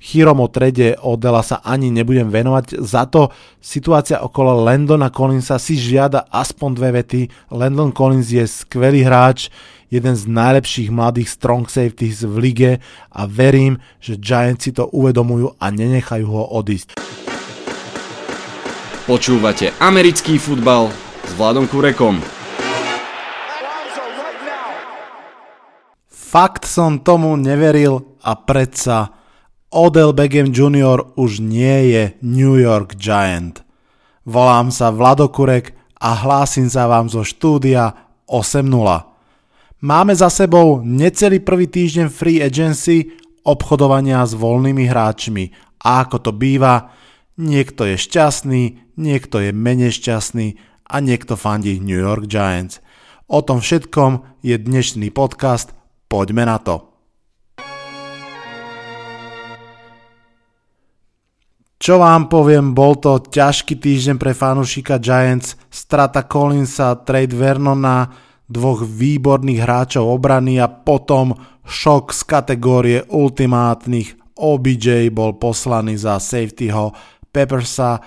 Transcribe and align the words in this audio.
Chirom 0.00 0.40
o 0.40 0.48
trade 0.48 0.96
Odela 1.00 1.42
sa 1.42 1.60
ani 1.64 1.90
nebudem 1.90 2.30
venovať, 2.30 2.80
za 2.82 3.06
to 3.08 3.30
situácia 3.58 4.20
okolo 4.20 4.64
Landona 4.64 5.08
Collinsa 5.08 5.58
si 5.58 5.78
žiada 5.78 6.28
aspoň 6.28 6.70
dve 6.76 6.90
vety. 7.02 7.22
Landon 7.54 7.90
Collins 7.94 8.28
je 8.30 8.44
skvelý 8.44 9.06
hráč, 9.06 9.48
jeden 9.92 10.14
z 10.18 10.26
najlepších 10.26 10.90
mladých 10.90 11.30
strong 11.30 11.70
safeties 11.70 12.26
v 12.26 12.34
lige 12.38 12.72
a 13.14 13.30
verím, 13.30 13.78
že 14.02 14.18
Giants 14.18 14.66
si 14.66 14.70
to 14.74 14.90
uvedomujú 14.90 15.54
a 15.60 15.66
nenechajú 15.70 16.26
ho 16.26 16.44
odísť. 16.58 16.98
Počúvate 19.04 19.70
americký 19.84 20.40
futbal 20.40 20.88
s 21.28 21.30
Vladom 21.36 21.68
Kurekom. 21.68 22.24
Fakt 26.08 26.66
som 26.66 26.98
tomu 26.98 27.38
neveril 27.38 28.18
a 28.24 28.34
predsa 28.34 29.23
Odell 29.74 30.14
Beckham 30.14 30.54
Jr. 30.54 31.02
už 31.18 31.42
nie 31.42 31.90
je 31.90 32.14
New 32.22 32.54
York 32.54 32.94
Giant. 32.94 33.66
Volám 34.22 34.70
sa 34.70 34.94
Vlado 34.94 35.26
a 35.98 36.10
hlásim 36.14 36.70
sa 36.70 36.86
vám 36.86 37.10
zo 37.10 37.26
štúdia 37.26 37.90
8.0. 38.30 38.70
Máme 39.82 40.14
za 40.14 40.30
sebou 40.30 40.78
necelý 40.78 41.42
prvý 41.42 41.66
týždeň 41.66 42.06
free 42.06 42.38
agency 42.38 43.18
obchodovania 43.42 44.22
s 44.22 44.38
voľnými 44.38 44.86
hráčmi 44.86 45.50
a 45.82 46.06
ako 46.06 46.16
to 46.22 46.30
býva, 46.30 46.94
niekto 47.34 47.82
je 47.82 47.98
šťastný, 47.98 48.94
niekto 48.94 49.42
je 49.42 49.50
menej 49.50 49.90
šťastný 49.90 50.54
a 50.86 51.02
niekto 51.02 51.34
fandí 51.34 51.82
New 51.82 51.98
York 51.98 52.30
Giants. 52.30 52.78
O 53.26 53.42
tom 53.42 53.58
všetkom 53.58 54.38
je 54.38 54.54
dnešný 54.54 55.10
podcast 55.10 55.74
Poďme 56.06 56.46
na 56.46 56.62
to. 56.62 56.93
Čo 61.78 62.00
vám 62.00 62.30
poviem, 62.30 62.72
bol 62.72 62.96
to 62.96 63.18
ťažký 63.18 63.76
týždeň 63.76 64.16
pre 64.16 64.32
fanúšika 64.32 65.02
Giants, 65.02 65.58
strata 65.68 66.24
Collinsa, 66.24 66.94
trade 67.02 67.34
Vernona, 67.34 68.08
dvoch 68.46 68.86
výborných 68.86 69.60
hráčov 69.64 70.06
obrany 70.06 70.60
a 70.62 70.70
potom 70.70 71.34
šok 71.64 72.14
z 72.14 72.20
kategórie 72.24 72.98
ultimátnych. 73.08 74.14
OBJ 74.34 75.14
bol 75.14 75.38
poslaný 75.38 75.94
za 75.94 76.18
safetyho 76.18 76.90
Peppersa, 77.30 78.02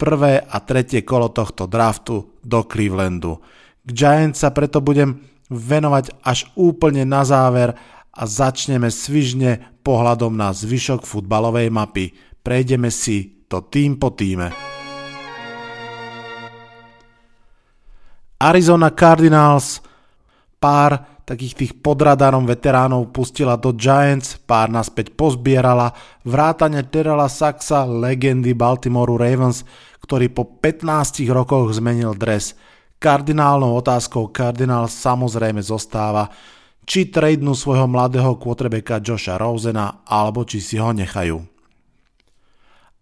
prvé 0.00 0.40
a 0.40 0.56
tretie 0.64 1.04
kolo 1.04 1.28
tohto 1.28 1.68
draftu 1.68 2.40
do 2.40 2.64
Clevelandu. 2.64 3.36
K 3.84 3.88
Giants 3.92 4.40
sa 4.40 4.48
preto 4.48 4.80
budem 4.80 5.20
venovať 5.52 6.24
až 6.24 6.48
úplne 6.56 7.04
na 7.04 7.20
záver 7.20 7.76
a 8.10 8.22
začneme 8.24 8.88
svižne 8.88 9.76
pohľadom 9.84 10.32
na 10.32 10.56
zvyšok 10.56 11.04
futbalovej 11.04 11.68
mapy. 11.68 12.16
Prejdeme 12.40 12.88
si 12.88 13.46
to 13.46 13.68
tým 13.68 14.00
po 14.00 14.12
týme. 14.16 14.52
Arizona 18.40 18.88
Cardinals 18.96 19.84
pár 20.56 21.22
takých 21.28 21.54
tých 21.54 21.72
podradarom 21.78 22.42
veteránov 22.48 23.12
pustila 23.14 23.54
do 23.54 23.76
Giants, 23.76 24.40
pár 24.40 24.72
naspäť 24.72 25.14
pozbierala, 25.14 25.94
vrátane 26.26 26.82
Terrella 26.88 27.30
Saxa, 27.30 27.86
legendy 27.86 28.56
Baltimore 28.56 29.14
Ravens, 29.14 29.62
ktorý 30.02 30.32
po 30.32 30.58
15 30.58 31.22
rokoch 31.30 31.70
zmenil 31.76 32.16
dres– 32.16 32.52
Kardinálnou 33.00 33.80
otázkou 33.80 34.28
Kardinál 34.28 34.84
samozrejme 34.84 35.64
zostáva, 35.64 36.28
či 36.84 37.08
tradenú 37.08 37.56
svojho 37.56 37.88
mladého 37.88 38.36
quarterbacka 38.36 39.00
Josha 39.00 39.40
Rosena, 39.40 40.04
alebo 40.04 40.44
či 40.44 40.60
si 40.60 40.76
ho 40.76 40.92
nechajú. 40.92 41.40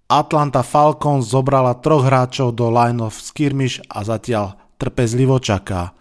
Atlanta 0.08 0.64
Falcons 0.64 1.28
zobrala 1.28 1.76
troch 1.84 2.08
hráčov 2.08 2.56
do 2.56 2.72
line 2.72 3.04
of 3.04 3.12
skirmish 3.12 3.76
a 3.92 4.00
zatiaľ 4.00 4.56
trpezlivo 4.80 5.36
čaká. 5.36 5.92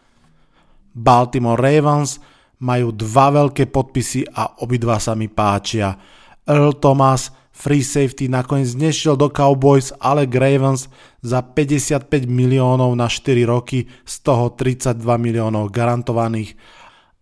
Baltimore 0.95 1.59
Ravens 1.59 2.23
majú 2.63 2.95
dva 2.95 3.35
veľké 3.35 3.67
podpisy 3.67 4.23
a 4.31 4.63
obidva 4.63 4.97
sa 5.03 5.11
mi 5.11 5.27
páčia. 5.27 5.99
Earl 6.47 6.79
Thomas 6.79 7.35
Free 7.57 7.81
safety 7.81 8.29
nakoniec 8.29 8.77
nešiel 8.77 9.17
do 9.17 9.33
Cowboys, 9.33 9.89
ale 9.97 10.29
Ravens 10.29 10.93
za 11.25 11.41
55 11.41 12.29
miliónov 12.29 12.93
na 12.93 13.09
4 13.09 13.49
roky, 13.49 13.89
z 14.05 14.15
toho 14.21 14.53
32 14.53 15.01
miliónov 15.17 15.73
garantovaných. 15.73 16.53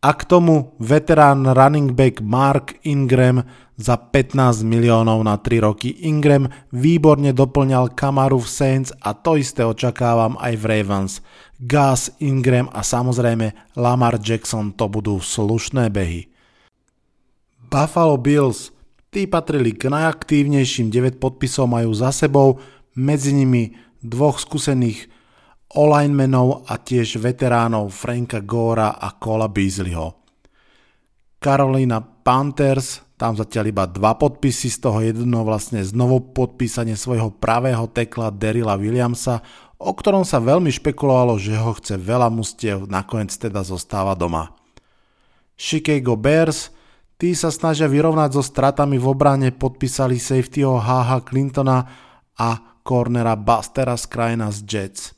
A 0.06 0.14
k 0.14 0.22
tomu 0.30 0.78
veterán 0.78 1.50
running 1.50 1.98
back 1.98 2.22
Mark 2.22 2.78
Ingram 2.86 3.42
za 3.74 3.98
15 3.98 4.62
miliónov 4.62 5.26
na 5.26 5.42
3 5.42 5.66
roky. 5.66 6.06
Ingram 6.06 6.46
výborne 6.70 7.34
doplňal 7.34 7.98
Kamaru 7.98 8.38
v 8.38 8.46
Saints 8.46 8.94
a 9.02 9.18
to 9.18 9.34
isté 9.34 9.66
očakávam 9.66 10.38
aj 10.38 10.54
v 10.62 10.64
Ravens. 10.70 11.14
Gus, 11.58 12.14
Ingram 12.22 12.70
a 12.70 12.86
samozrejme 12.86 13.74
Lamar 13.74 14.22
Jackson 14.22 14.78
to 14.78 14.86
budú 14.86 15.18
slušné 15.18 15.90
behy. 15.90 16.30
Buffalo 17.74 18.22
Bills– 18.22 18.70
Tí 19.16 19.32
patrili 19.32 19.72
k 19.72 19.88
najaktívnejším, 19.88 20.92
9 20.92 21.24
podpisov 21.24 21.72
majú 21.72 21.96
za 21.96 22.12
sebou, 22.12 22.60
medzi 23.00 23.32
nimi 23.32 23.72
dvoch 24.04 24.44
skúsených 24.44 25.08
alignmenov 25.74 26.68
a 26.70 26.78
tiež 26.78 27.18
veteránov 27.18 27.90
Franka 27.90 28.44
Gora 28.44 29.00
a 29.00 29.18
Cola 29.18 29.50
Beasleyho. 29.50 30.14
Carolina 31.42 32.02
Panthers, 32.02 33.02
tam 33.16 33.38
zatiaľ 33.38 33.66
iba 33.70 33.86
dva 33.86 34.18
podpisy, 34.18 34.68
z 34.70 34.78
toho 34.82 35.00
jedno 35.02 35.46
vlastne 35.46 35.82
znovu 35.82 36.34
podpísanie 36.34 36.98
svojho 36.98 37.34
pravého 37.34 37.86
tekla 37.90 38.34
Derila 38.34 38.76
Williamsa, 38.76 39.46
o 39.78 39.92
ktorom 39.94 40.26
sa 40.26 40.42
veľmi 40.42 40.70
špekulovalo, 40.74 41.38
že 41.38 41.56
ho 41.56 41.72
chce 41.78 41.96
veľa 42.02 42.28
mustiev, 42.34 42.90
nakoniec 42.90 43.32
teda 43.32 43.62
zostáva 43.62 44.18
doma. 44.18 44.52
Chicago 45.56 46.20
Bears, 46.20 46.76
Tí 47.16 47.32
sa 47.32 47.48
snažia 47.48 47.88
vyrovnať 47.88 48.36
so 48.36 48.44
stratami 48.44 49.00
v 49.00 49.08
obrane, 49.08 49.56
podpísali 49.56 50.20
safetyho 50.20 50.84
HH 50.84 51.24
Clintona 51.24 51.88
a 52.36 52.50
cornera 52.84 53.40
Bustera 53.40 53.96
z 53.96 54.06
krajina 54.12 54.52
z 54.52 54.60
Jets. 54.68 55.15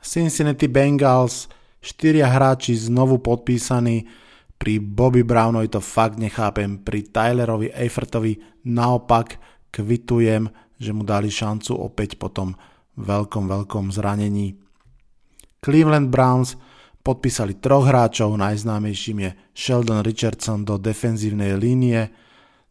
Cincinnati 0.00 0.66
Bengals, 0.66 1.46
štyria 1.80 2.28
hráči 2.28 2.76
znovu 2.76 3.20
podpísaní, 3.20 4.08
pri 4.60 4.76
Bobby 4.76 5.24
Brownovi 5.24 5.72
to 5.72 5.80
fakt 5.80 6.20
nechápem, 6.20 6.84
pri 6.84 7.08
Tylerovi 7.08 7.72
Eifertovi 7.72 8.36
naopak 8.68 9.40
kvitujem, 9.72 10.52
že 10.76 10.92
mu 10.92 11.00
dali 11.00 11.32
šancu 11.32 11.76
opäť 11.80 12.20
po 12.20 12.28
tom 12.28 12.52
veľkom, 13.00 13.48
veľkom 13.48 13.88
zranení. 13.88 14.56
Cleveland 15.64 16.12
Browns– 16.12 16.56
Podpísali 17.00 17.56
troch 17.56 17.88
hráčov, 17.88 18.36
najznámejším 18.36 19.18
je 19.24 19.30
Sheldon 19.56 20.04
Richardson 20.04 20.68
do 20.68 20.76
defenzívnej 20.76 21.56
línie, 21.56 22.12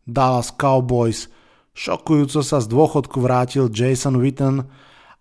Dallas 0.05 0.53
Cowboys, 0.53 1.33
šokujúco 1.73 2.45
sa 2.45 2.61
z 2.61 2.69
dôchodku 2.69 3.17
vrátil 3.25 3.73
Jason 3.73 4.21
Witten 4.21 4.69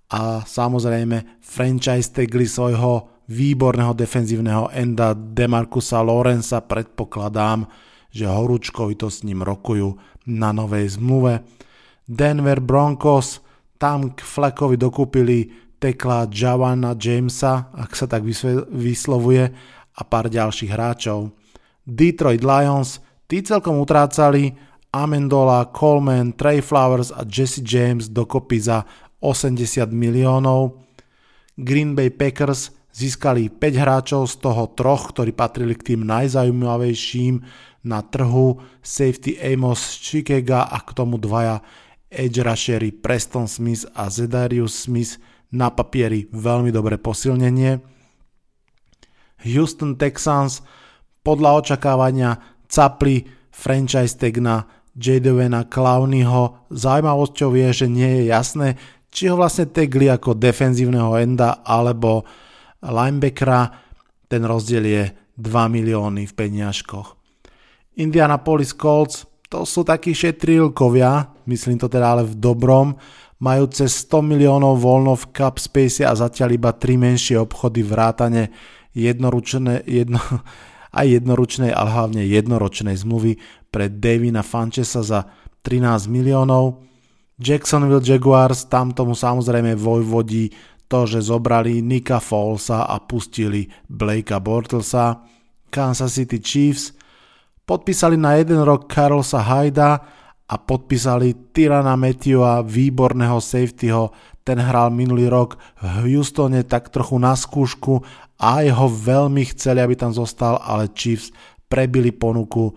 a 0.08 0.40
samozrejme 0.44 1.40
franchise 1.44 2.08
tagli 2.12 2.48
svojho 2.48 3.24
výborného 3.28 3.92
defenzívneho 3.92 4.72
enda 4.72 5.12
Demarcusa 5.12 6.00
Lorenza 6.00 6.64
predpokladám, 6.64 7.68
že 8.08 8.24
horúčkovi 8.24 8.96
to 8.96 9.12
s 9.12 9.20
ním 9.20 9.44
rokujú 9.44 9.92
na 10.32 10.48
novej 10.56 10.96
zmluve. 10.96 11.44
Denver 12.08 12.64
Broncos, 12.64 13.44
tam 13.76 14.16
k 14.16 14.24
Fleckovi 14.24 14.80
dokúpili 14.80 15.52
tekla 15.76 16.26
Javana 16.32 16.96
Jamesa, 16.96 17.68
ak 17.76 17.92
sa 17.92 18.08
tak 18.08 18.24
vyslovuje, 18.72 19.44
a 19.98 20.02
pár 20.06 20.30
ďalších 20.30 20.70
hráčov. 20.70 21.34
Detroit 21.82 22.46
Lions, 22.46 23.02
tí 23.26 23.42
celkom 23.42 23.82
utrácali, 23.82 24.54
Amendola, 24.94 25.68
Coleman, 25.74 26.32
Trey 26.32 26.62
Flowers 26.62 27.10
a 27.12 27.26
Jesse 27.26 27.60
James 27.60 28.08
dokopy 28.08 28.62
za 28.62 28.86
80 29.20 29.90
miliónov. 29.90 30.78
Green 31.58 31.98
Bay 31.98 32.10
Packers 32.10 32.70
získali 32.94 33.50
5 33.50 33.82
hráčov, 33.82 34.22
z 34.26 34.34
toho 34.42 34.70
troch, 34.74 35.14
ktorí 35.14 35.34
patrili 35.34 35.74
k 35.78 35.94
tým 35.94 36.06
najzaujímavejším 36.06 37.42
na 37.86 38.02
trhu, 38.02 38.58
safety 38.82 39.38
Amos 39.38 39.78
z 39.78 39.90
Chicago 40.02 40.66
a 40.66 40.78
k 40.82 40.90
tomu 40.94 41.18
dvaja 41.18 41.62
edge 42.10 42.42
rushery 42.42 42.90
Preston 42.90 43.46
Smith 43.46 43.86
a 43.94 44.10
Zedarius 44.10 44.88
Smith 44.88 45.20
na 45.52 45.70
papieri 45.72 46.28
veľmi 46.32 46.74
dobré 46.74 46.98
posilnenie. 46.98 47.80
Houston 49.46 49.94
Texans 49.94 50.64
podľa 51.22 51.62
očakávania 51.62 52.40
capli 52.66 53.28
franchise 53.54 54.18
tag 54.18 54.42
na 54.42 54.66
Jadovena 54.98 55.62
Clowneyho. 55.62 56.66
Zaujímavosťou 56.74 57.54
je, 57.54 57.68
že 57.70 57.86
nie 57.86 58.10
je 58.18 58.22
jasné, 58.34 58.68
či 59.08 59.28
ho 59.28 59.34
vlastne 59.36 59.68
tagli 59.68 60.06
ako 60.08 60.36
defenzívneho 60.36 61.16
enda 61.18 61.64
alebo 61.64 62.24
linebackera. 62.84 63.72
Ten 64.28 64.42
rozdiel 64.44 64.84
je 64.84 65.04
2 65.38 65.74
milióny 65.74 66.28
v 66.28 66.32
peniažkoch. 66.36 67.16
Indianapolis 67.98 68.76
Colts 68.76 69.26
to 69.48 69.64
sú 69.64 69.80
takí 69.80 70.12
šetrilkovia, 70.12 71.40
myslím 71.48 71.80
to 71.80 71.88
teda 71.88 72.12
ale 72.12 72.24
v 72.28 72.36
dobrom, 72.36 72.92
majú 73.40 73.64
cez 73.72 74.04
100 74.04 74.20
miliónov 74.20 74.76
voľno 74.76 75.16
v 75.16 75.24
cap 75.32 75.56
space 75.56 76.04
a 76.04 76.12
zatiaľ 76.12 76.58
iba 76.58 76.70
3 76.76 77.00
menšie 77.00 77.36
obchody 77.40 77.80
vrátane 77.80 78.52
jednoručné, 78.92 79.88
jedno, 79.88 80.20
aj 81.00 81.06
jednoručnej, 81.06 81.72
ale 81.72 81.88
hlavne 81.88 82.22
jednoročnej 82.28 82.96
zmluvy 82.98 83.40
pre 83.72 83.88
Davina 83.88 84.44
Fanchesa 84.44 85.00
za 85.00 85.24
13 85.64 86.12
miliónov. 86.12 86.87
Jacksonville 87.38 88.02
Jaguars, 88.02 88.66
tam 88.66 88.90
tomu 88.90 89.14
samozrejme 89.14 89.78
vojvodí 89.78 90.50
to, 90.90 91.06
že 91.06 91.22
zobrali 91.22 91.78
Nika 91.78 92.18
Fallsa 92.18 92.82
a 92.82 92.98
pustili 92.98 93.70
Blakea 93.86 94.42
Bortlesa. 94.42 95.22
Kansas 95.70 96.18
City 96.18 96.42
Chiefs 96.42 96.96
podpísali 97.62 98.16
na 98.16 98.40
jeden 98.40 98.64
rok 98.64 98.88
Carlosa 98.88 99.38
Hyda 99.38 100.00
a 100.48 100.54
podpísali 100.56 101.52
Tyrana 101.52 101.92
Matthewa, 101.94 102.64
výborného 102.64 103.36
safetyho. 103.38 104.10
Ten 104.40 104.58
hral 104.58 104.88
minulý 104.88 105.28
rok 105.28 105.60
v 105.76 106.08
Houstone 106.08 106.64
tak 106.64 106.88
trochu 106.88 107.20
na 107.20 107.36
skúšku 107.36 108.00
a 108.40 108.64
jeho 108.64 108.88
veľmi 108.88 109.44
chceli, 109.52 109.84
aby 109.84 109.92
tam 109.92 110.16
zostal, 110.16 110.56
ale 110.64 110.88
Chiefs 110.96 111.30
prebili 111.68 112.16
ponuku 112.16 112.72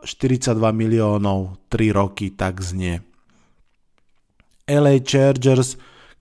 42 0.00 0.56
miliónov, 0.72 1.60
3 1.68 1.92
roky, 1.92 2.32
tak 2.32 2.64
znie. 2.64 3.09
LA 4.70 5.02
Chargers 5.02 5.74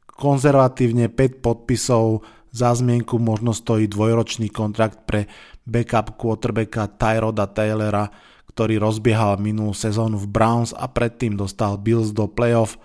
konzervatívne 0.09 1.07
5 1.07 1.45
podpisov, 1.45 2.25
za 2.49 2.73
zmienku 2.73 3.21
možno 3.21 3.53
stojí 3.53 3.85
dvojročný 3.85 4.49
kontrakt 4.49 5.05
pre 5.05 5.29
backup 5.69 6.17
quarterbacka 6.17 6.89
Tyroda 6.97 7.45
Taylora, 7.45 8.09
ktorý 8.49 8.81
rozbiehal 8.81 9.37
minulú 9.37 9.77
sezónu 9.77 10.17
v 10.17 10.27
Browns 10.27 10.73
a 10.73 10.89
predtým 10.89 11.37
dostal 11.37 11.77
Bills 11.77 12.09
do 12.09 12.25
playoff, 12.25 12.81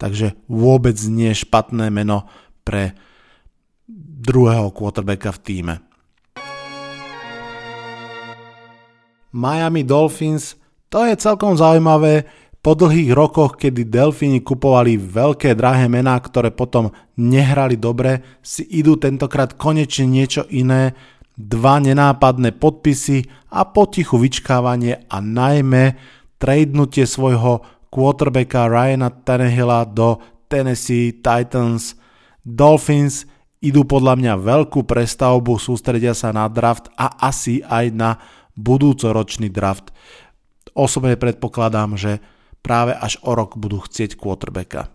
takže 0.00 0.32
vôbec 0.48 0.96
nie 1.12 1.30
špatné 1.36 1.92
meno 1.92 2.24
pre 2.64 2.96
druhého 4.24 4.72
quarterbacka 4.72 5.36
v 5.36 5.42
týme. 5.44 5.74
Miami 9.32 9.84
Dolphins, 9.84 10.56
to 10.88 11.04
je 11.04 11.16
celkom 11.16 11.56
zaujímavé, 11.56 12.28
po 12.62 12.78
dlhých 12.78 13.10
rokoch, 13.10 13.58
kedy 13.58 13.90
Delfíni 13.90 14.38
kupovali 14.38 14.94
veľké 14.94 15.58
drahé 15.58 15.90
mená, 15.90 16.14
ktoré 16.22 16.54
potom 16.54 16.94
nehrali 17.18 17.74
dobre, 17.74 18.22
si 18.38 18.62
idú 18.62 18.94
tentokrát 18.94 19.58
konečne 19.58 20.06
niečo 20.06 20.46
iné, 20.46 20.94
dva 21.34 21.82
nenápadné 21.82 22.54
podpisy 22.54 23.26
a 23.50 23.66
potichu 23.66 24.14
vyčkávanie 24.14 25.10
a 25.10 25.18
najmä 25.18 25.98
tradenutie 26.38 27.02
svojho 27.02 27.66
quarterbacka 27.90 28.70
Ryana 28.70 29.10
Tannehilla 29.10 29.82
do 29.82 30.22
Tennessee 30.46 31.18
Titans. 31.18 31.98
Dolphins 32.46 33.26
idú 33.58 33.82
podľa 33.82 34.14
mňa 34.22 34.32
veľkú 34.38 34.86
prestavbu, 34.86 35.58
sústredia 35.58 36.14
sa 36.14 36.30
na 36.30 36.46
draft 36.46 36.94
a 36.94 37.10
asi 37.26 37.58
aj 37.66 37.86
na 37.90 38.10
budúcoročný 38.54 39.50
draft. 39.50 39.90
Osobne 40.78 41.18
predpokladám, 41.18 41.98
že 41.98 42.22
práve 42.62 42.94
až 42.94 43.18
o 43.26 43.34
rok 43.34 43.58
budú 43.58 43.82
chcieť 43.82 44.16
quarterbacka. 44.16 44.88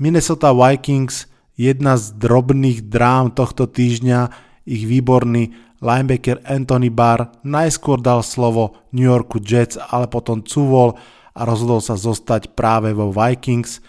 Minnesota 0.00 0.50
Vikings, 0.50 1.30
jedna 1.54 1.94
z 1.94 2.18
drobných 2.18 2.90
drám 2.90 3.30
tohto 3.36 3.70
týždňa, 3.70 4.32
ich 4.64 4.88
výborný 4.88 5.52
linebacker 5.84 6.40
Anthony 6.48 6.88
Barr 6.88 7.28
najskôr 7.44 8.00
dal 8.00 8.24
slovo 8.24 8.80
New 8.96 9.04
Yorku 9.04 9.38
Jets, 9.38 9.76
ale 9.76 10.08
potom 10.08 10.40
cuvol 10.40 10.96
a 11.36 11.40
rozhodol 11.44 11.84
sa 11.84 11.94
zostať 11.94 12.56
práve 12.56 12.96
vo 12.96 13.12
Vikings. 13.12 13.84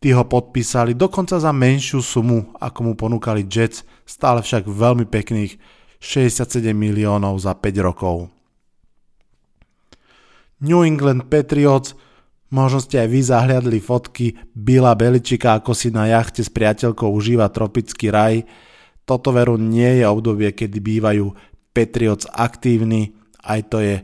Tí 0.00 0.12
ho 0.16 0.24
podpísali 0.24 0.96
dokonca 0.96 1.36
za 1.36 1.52
menšiu 1.52 2.00
sumu, 2.00 2.56
ako 2.56 2.78
mu 2.80 2.92
ponúkali 2.96 3.44
Jets, 3.44 3.84
stále 4.08 4.40
však 4.40 4.64
veľmi 4.64 5.04
pekných 5.04 5.60
67 6.00 6.72
miliónov 6.72 7.36
za 7.40 7.56
5 7.56 7.80
rokov. 7.80 8.28
New 10.64 10.80
England 10.84 11.28
Patriots 11.28 11.92
Možno 12.54 12.78
ste 12.78 13.02
aj 13.02 13.08
vy 13.10 13.20
zahliadli 13.26 13.82
fotky 13.82 14.38
Bila 14.54 14.94
Beličika, 14.94 15.58
ako 15.58 15.74
si 15.74 15.90
na 15.90 16.06
jachte 16.06 16.46
s 16.46 16.54
priateľkou 16.54 17.10
užíva 17.10 17.50
tropický 17.50 18.14
raj. 18.14 18.46
Toto 19.02 19.34
veru 19.34 19.58
nie 19.58 19.98
je 19.98 20.06
obdobie, 20.06 20.54
kedy 20.54 20.78
bývajú 20.78 21.34
Patriots 21.74 22.30
aktívni, 22.30 23.10
aj 23.42 23.60
to 23.74 23.82
je 23.82 23.96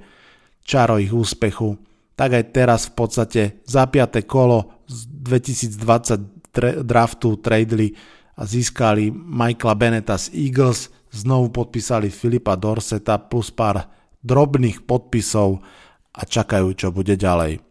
čaro 0.66 0.98
ich 0.98 1.14
úspechu. 1.14 1.78
Tak 2.18 2.30
aj 2.34 2.44
teraz 2.50 2.90
v 2.90 2.92
podstate 2.98 3.42
za 3.62 3.86
5. 3.86 4.26
kolo 4.26 4.82
z 4.90 4.98
2020 5.22 6.82
draftu 6.82 7.38
tradeli 7.38 7.94
a 8.34 8.42
získali 8.42 9.14
Michaela 9.14 9.78
Beneta 9.78 10.18
z 10.18 10.34
Eagles, 10.34 10.90
znovu 11.14 11.54
podpísali 11.54 12.10
Filipa 12.10 12.58
Dorseta 12.58 13.14
plus 13.22 13.54
pár 13.54 13.86
drobných 14.26 14.82
podpisov 14.82 15.62
a 16.10 16.26
čakajú, 16.26 16.74
čo 16.74 16.90
bude 16.90 17.14
ďalej. 17.14 17.69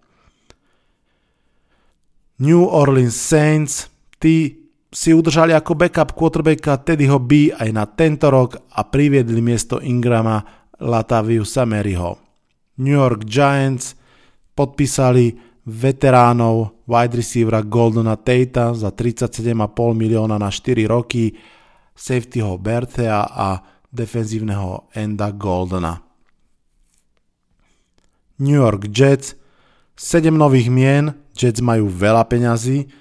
New 2.39 2.63
Orleans 2.63 3.19
Saints, 3.19 3.91
tí 4.15 4.63
si 4.89 5.12
udržali 5.12 5.51
ako 5.51 5.75
backup 5.75 6.15
quarterbacka 6.15 6.80
Teddyho 6.80 7.19
B 7.19 7.51
aj 7.51 7.69
na 7.75 7.83
tento 7.86 8.31
rok 8.31 8.56
a 8.74 8.88
priviedli 8.88 9.44
miesto 9.44 9.83
Ingrama 9.83 10.41
Lataviu 10.80 11.44
Sameryho. 11.44 12.15
New 12.80 12.95
York 12.95 13.27
Giants 13.27 13.94
podpísali 14.56 15.36
veteránov 15.68 16.88
wide 16.88 17.19
receivera 17.19 17.59
Goldona 17.62 18.15
Tate 18.15 18.74
za 18.74 18.89
37,5 18.89 19.51
milióna 19.94 20.39
na 20.39 20.50
4 20.50 20.88
roky, 20.88 21.36
safetyho 21.91 22.56
Berthea 22.57 23.27
a 23.27 23.59
defenzívneho 23.91 24.89
enda 24.95 25.30
Goldona. 25.36 26.01
New 28.39 28.56
York 28.56 28.88
Jets 28.88 29.36
7 30.00 30.31
nových 30.31 30.71
mien, 30.71 31.12
Jets 31.39 31.63
majú 31.63 31.88
veľa 31.88 32.27
peňazí, 32.27 32.91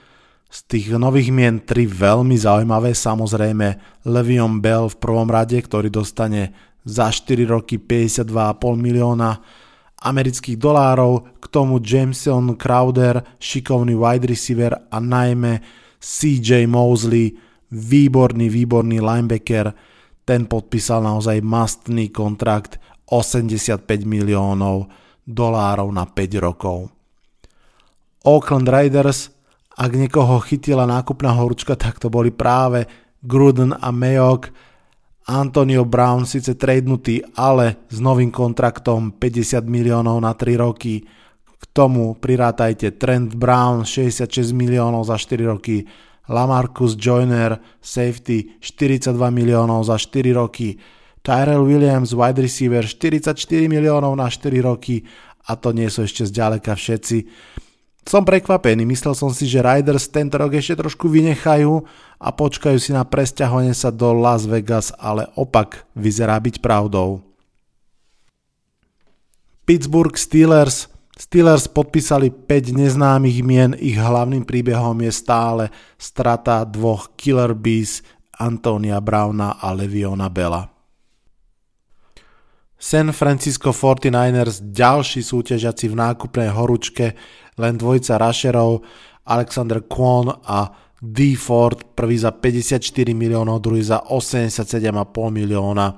z 0.48 0.58
tých 0.64 0.96
nových 0.96 1.28
mien 1.28 1.60
tri 1.60 1.84
veľmi 1.84 2.32
zaujímavé, 2.32 2.96
samozrejme 2.96 4.00
Levion 4.08 4.64
Bell 4.64 4.88
v 4.88 4.96
prvom 4.96 5.28
rade, 5.28 5.60
ktorý 5.60 5.92
dostane 5.92 6.56
za 6.88 7.12
4 7.12 7.44
roky 7.44 7.76
52,5 7.76 8.32
milióna 8.80 9.44
amerických 9.98 10.56
dolárov, 10.56 11.36
k 11.36 11.44
tomu 11.52 11.84
Jameson 11.84 12.56
Crowder, 12.56 13.36
šikovný 13.36 13.92
wide 13.92 14.24
receiver 14.24 14.72
a 14.88 14.96
najmä 14.96 15.60
CJ 16.00 16.64
Mosley, 16.64 17.36
výborný, 17.68 18.48
výborný 18.48 19.04
linebacker, 19.04 19.76
ten 20.24 20.48
podpísal 20.48 21.04
naozaj 21.04 21.44
mastný 21.44 22.08
kontrakt 22.08 22.80
85 23.12 23.84
miliónov 24.08 24.88
dolárov 25.28 25.92
na 25.92 26.08
5 26.08 26.40
rokov. 26.40 26.97
Oakland 28.28 28.68
Raiders, 28.68 29.32
ak 29.72 29.96
niekoho 29.96 30.36
chytila 30.44 30.84
nákupná 30.84 31.32
horúčka, 31.32 31.80
tak 31.80 31.96
to 31.96 32.12
boli 32.12 32.28
práve 32.28 32.84
Gruden 33.24 33.72
a 33.72 33.88
Mayock. 33.88 34.52
Antonio 35.24 35.88
Brown 35.88 36.28
síce 36.28 36.52
tradenutý, 36.60 37.24
ale 37.40 37.88
s 37.88 37.96
novým 37.96 38.28
kontraktom 38.28 39.16
50 39.16 39.64
miliónov 39.64 40.20
na 40.20 40.36
3 40.36 40.60
roky. 40.60 41.08
K 41.40 41.64
tomu 41.72 42.20
prirátajte 42.20 43.00
Trent 43.00 43.32
Brown 43.32 43.88
66 43.88 44.52
miliónov 44.52 45.08
za 45.08 45.16
4 45.16 45.48
roky, 45.48 45.88
Lamarcus 46.28 47.00
Joyner 47.00 47.56
safety 47.80 48.60
42 48.60 49.16
miliónov 49.32 49.88
za 49.88 49.96
4 49.96 50.36
roky, 50.36 50.76
Tyrell 51.24 51.64
Williams, 51.64 52.12
wide 52.12 52.44
receiver, 52.44 52.84
44 52.84 53.32
miliónov 53.72 54.12
na 54.20 54.28
4 54.28 54.52
roky 54.60 55.00
a 55.48 55.56
to 55.56 55.72
nie 55.72 55.88
sú 55.88 56.04
ešte 56.04 56.28
zďaleka 56.28 56.76
všetci. 56.76 57.18
Som 58.06 58.24
prekvapený, 58.24 58.86
myslel 58.88 59.14
som 59.16 59.32
si, 59.32 59.48
že 59.48 59.64
Riders 59.64 60.08
tento 60.08 60.38
rok 60.38 60.54
ešte 60.54 60.80
trošku 60.80 61.08
vynechajú 61.10 61.82
a 62.18 62.28
počkajú 62.32 62.78
si 62.80 62.90
na 62.94 63.04
presťahovanie 63.04 63.74
sa 63.76 63.92
do 63.92 64.14
Las 64.16 64.48
Vegas, 64.48 64.94
ale 64.96 65.28
opak 65.36 65.84
vyzerá 65.96 66.38
byť 66.40 66.62
pravdou. 66.62 67.20
Pittsburgh 69.68 70.16
Steelers 70.16 70.88
Steelers 71.18 71.66
podpísali 71.66 72.30
5 72.30 72.78
neznámych 72.78 73.42
mien, 73.42 73.74
ich 73.74 73.98
hlavným 73.98 74.46
príbehom 74.46 75.02
je 75.02 75.10
stále 75.10 75.64
strata 75.98 76.62
dvoch 76.62 77.18
Killer 77.18 77.58
Bees 77.58 78.06
Antonia 78.38 79.02
Browna 79.02 79.58
a 79.58 79.74
Leviona 79.74 80.30
Bella. 80.30 80.70
San 82.78 83.10
Francisco 83.10 83.74
49ers, 83.74 84.62
ďalší 84.70 85.26
súťažiaci 85.26 85.90
v 85.90 85.98
nákupnej 85.98 86.54
horúčke, 86.54 87.18
len 87.58 87.74
dvojica 87.76 88.16
rusherov, 88.16 88.82
Alexander 89.28 89.84
Kwon 89.84 90.32
a 90.46 90.70
D. 90.98 91.38
Ford, 91.38 91.94
prvý 91.94 92.18
za 92.18 92.34
54 92.34 92.82
miliónov, 93.14 93.62
druhý 93.62 93.86
za 93.86 94.02
87,5 94.02 94.90
milióna. 95.30 95.94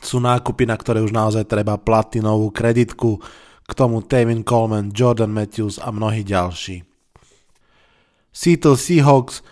Sú 0.00 0.18
nákupy, 0.18 0.64
na 0.66 0.74
ktoré 0.74 1.04
už 1.04 1.12
naozaj 1.12 1.46
treba 1.46 1.78
platinovú 1.78 2.50
kreditku. 2.50 3.20
K 3.70 3.72
tomu 3.76 4.02
Tevin 4.02 4.42
Coleman, 4.42 4.90
Jordan 4.90 5.30
Matthews 5.30 5.78
a 5.78 5.94
mnohí 5.94 6.26
ďalší. 6.26 6.82
Seattle 8.34 8.74
Seahawks 8.74 9.46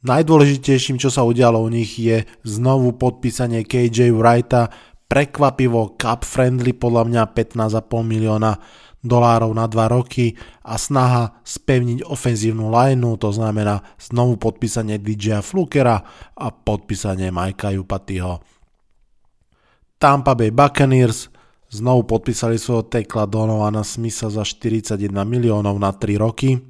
Najdôležitejším, 0.00 0.96
čo 0.96 1.12
sa 1.12 1.28
udialo 1.28 1.60
u 1.60 1.68
nich 1.68 2.00
je 2.00 2.24
znovu 2.40 2.96
podpísanie 2.96 3.68
KJ 3.68 4.16
Wrighta, 4.16 4.72
prekvapivo 5.04 6.00
cup 6.00 6.24
friendly 6.24 6.72
podľa 6.72 7.04
mňa 7.04 7.22
15,5 7.36 7.84
milióna 8.00 8.56
dolárov 9.00 9.52
na 9.56 9.64
2 9.64 9.96
roky 9.96 10.36
a 10.64 10.76
snaha 10.76 11.40
spevniť 11.40 12.04
ofenzívnu 12.04 12.68
lineu, 12.68 13.16
to 13.16 13.32
znamená 13.32 13.80
znovu 13.96 14.36
podpísanie 14.36 15.00
DJ 15.00 15.40
Flukera 15.40 16.04
a 16.36 16.46
podpísanie 16.52 17.32
Majka 17.32 17.72
Jupatyho. 17.72 18.44
Tampa 20.00 20.32
Bay 20.32 20.52
Buccaneers 20.52 21.28
znovu 21.70 22.04
podpísali 22.08 22.56
svojho 22.56 22.88
tekla 22.88 23.24
Donovana 23.28 23.84
Smitha 23.84 24.28
za 24.28 24.44
41 24.44 25.12
miliónov 25.24 25.76
na 25.76 25.92
3 25.92 26.16
roky. 26.20 26.60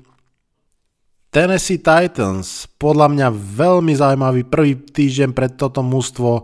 Tennessee 1.31 1.79
Titans, 1.79 2.67
podľa 2.75 3.07
mňa 3.07 3.29
veľmi 3.31 3.95
zaujímavý 3.95 4.51
prvý 4.51 4.83
týždeň 4.83 5.31
pred 5.31 5.55
toto 5.55 5.79
mústvo 5.79 6.43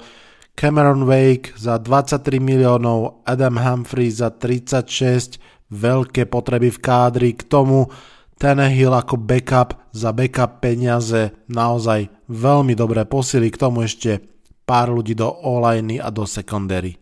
Cameron 0.54 1.04
Wake 1.10 1.58
za 1.58 1.76
23 1.82 2.38
miliónov, 2.38 3.26
Adam 3.26 3.58
Humphrey 3.58 4.08
za 4.08 4.30
36, 4.30 5.42
veľké 5.70 6.28
potreby 6.30 6.70
v 6.74 6.82
kádri, 6.82 7.30
k 7.34 7.46
tomu 7.46 7.90
Tenehill 8.36 8.92
ako 8.92 9.16
backup 9.16 9.88
za 9.96 10.12
backup 10.12 10.60
peniaze, 10.60 11.32
naozaj 11.48 12.12
veľmi 12.28 12.76
dobré 12.76 13.08
posily, 13.08 13.48
k 13.48 13.56
tomu 13.56 13.88
ešte 13.88 14.20
pár 14.68 14.92
ľudí 14.92 15.16
do 15.16 15.32
o 15.32 15.64
a 15.64 16.08
do 16.12 16.24
secondary. 16.28 17.00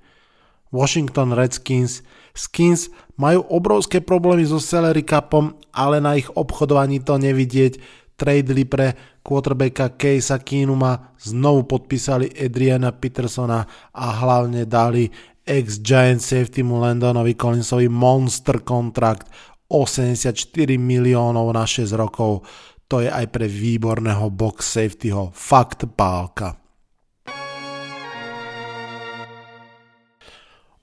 Washington 0.70 1.34
Redskins 1.34 2.06
Skins 2.34 2.90
majú 3.14 3.46
obrovské 3.46 4.02
problémy 4.02 4.42
so 4.42 4.58
salary 4.58 5.06
capom, 5.06 5.54
ale 5.70 6.02
na 6.02 6.18
ich 6.18 6.26
obchodovaní 6.34 6.98
to 7.06 7.14
nevidieť. 7.14 8.02
Tradeli 8.14 8.62
pre 8.66 9.18
quarterbacka 9.22 9.98
Casea 9.98 10.38
Keenuma, 10.38 11.14
znovu 11.18 11.66
podpísali 11.66 12.30
Adriana 12.30 12.94
Petersona 12.94 13.66
a 13.90 14.06
hlavne 14.22 14.66
dali 14.66 15.10
ex-Giant 15.44 16.24
safety 16.24 16.64
mu 16.64 16.80
Landonovi 16.80 17.36
Collinsovi 17.36 17.88
monster 17.88 18.64
kontrakt 18.64 19.28
84 19.68 20.32
miliónov 20.80 21.52
na 21.52 21.68
6 21.68 21.92
rokov. 21.96 22.44
To 22.88 23.00
je 23.00 23.08
aj 23.08 23.28
pre 23.32 23.48
výborného 23.48 24.28
box 24.32 24.76
safetyho 24.76 25.32
fakt 25.32 25.88
pálka. 25.96 26.56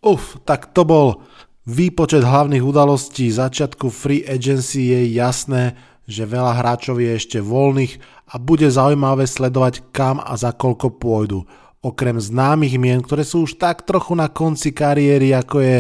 Uf, 0.02 0.42
tak 0.50 0.74
to 0.74 0.82
bol 0.82 1.22
výpočet 1.70 2.26
hlavných 2.26 2.66
udalostí 2.66 3.30
začiatku 3.30 3.94
free 3.94 4.26
agency 4.26 4.90
je 4.98 5.14
jasné, 5.14 5.78
že 6.10 6.26
veľa 6.26 6.58
hráčov 6.58 6.98
je 6.98 7.14
ešte 7.14 7.38
voľných 7.38 8.02
a 8.34 8.42
bude 8.42 8.66
zaujímavé 8.66 9.30
sledovať 9.30 9.94
kam 9.94 10.18
a 10.18 10.34
za 10.34 10.58
koľko 10.58 10.98
pôjdu 10.98 11.46
okrem 11.82 12.22
známych 12.22 12.78
mien, 12.78 13.02
ktoré 13.02 13.26
sú 13.26 13.50
už 13.50 13.58
tak 13.58 13.82
trochu 13.84 14.14
na 14.14 14.30
konci 14.30 14.70
kariéry, 14.70 15.34
ako 15.34 15.58
je 15.62 15.78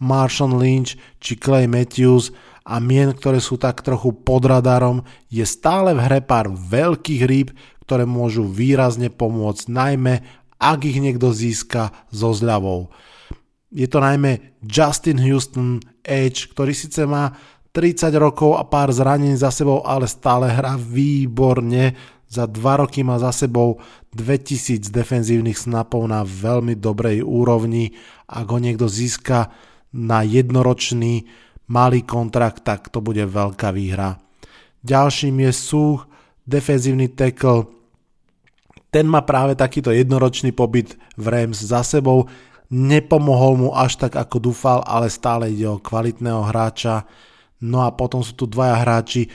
Marshawn 0.00 0.56
Lynch 0.56 0.96
či 1.20 1.36
Clay 1.36 1.68
Matthews 1.68 2.32
a 2.64 2.80
mien, 2.80 3.12
ktoré 3.12 3.38
sú 3.38 3.60
tak 3.60 3.84
trochu 3.84 4.16
pod 4.16 4.48
radarom, 4.48 5.04
je 5.28 5.44
stále 5.44 5.92
v 5.92 6.00
hre 6.00 6.20
pár 6.24 6.50
veľkých 6.50 7.22
rýb, 7.28 7.48
ktoré 7.84 8.08
môžu 8.08 8.48
výrazne 8.48 9.12
pomôcť, 9.12 9.68
najmä 9.68 10.14
ak 10.62 10.80
ich 10.86 10.98
niekto 11.02 11.34
získa 11.34 11.92
so 12.08 12.30
zľavou. 12.32 12.88
Je 13.68 13.90
to 13.90 13.98
najmä 13.98 14.56
Justin 14.62 15.18
Houston 15.18 15.82
Edge, 16.06 16.48
ktorý 16.54 16.72
síce 16.72 17.02
má 17.02 17.34
30 17.72 18.12
rokov 18.20 18.60
a 18.60 18.68
pár 18.68 18.92
zranení 18.92 19.34
za 19.34 19.48
sebou, 19.48 19.80
ale 19.82 20.04
stále 20.04 20.52
hrá 20.52 20.76
výborne 20.76 21.96
za 22.32 22.48
dva 22.48 22.80
roky 22.80 23.04
má 23.04 23.20
za 23.20 23.28
sebou 23.28 23.76
2000 24.16 24.88
defenzívnych 24.88 25.60
snapov 25.60 26.00
na 26.08 26.24
veľmi 26.24 26.72
dobrej 26.80 27.20
úrovni. 27.20 27.92
Ak 28.24 28.48
ho 28.48 28.56
niekto 28.56 28.88
získa 28.88 29.52
na 29.92 30.24
jednoročný 30.24 31.28
malý 31.68 32.00
kontrakt, 32.00 32.64
tak 32.64 32.88
to 32.88 33.04
bude 33.04 33.20
veľká 33.20 33.76
výhra. 33.76 34.16
Ďalším 34.80 35.44
je 35.44 35.52
Such, 35.52 36.08
defenzívny 36.48 37.12
tackle. 37.12 37.68
Ten 38.88 39.04
má 39.04 39.20
práve 39.20 39.52
takýto 39.52 39.92
jednoročný 39.92 40.56
pobyt 40.56 40.96
v 41.20 41.24
Rams 41.28 41.60
za 41.60 41.84
sebou. 41.84 42.32
Nepomohol 42.72 43.60
mu 43.60 43.68
až 43.76 44.00
tak 44.00 44.16
ako 44.16 44.52
dúfal, 44.52 44.80
ale 44.88 45.12
stále 45.12 45.52
ide 45.52 45.68
o 45.68 45.76
kvalitného 45.76 46.48
hráča. 46.48 47.04
No 47.60 47.84
a 47.84 47.92
potom 47.92 48.24
sú 48.24 48.32
tu 48.32 48.48
dvaja 48.48 48.80
hráči, 48.80 49.28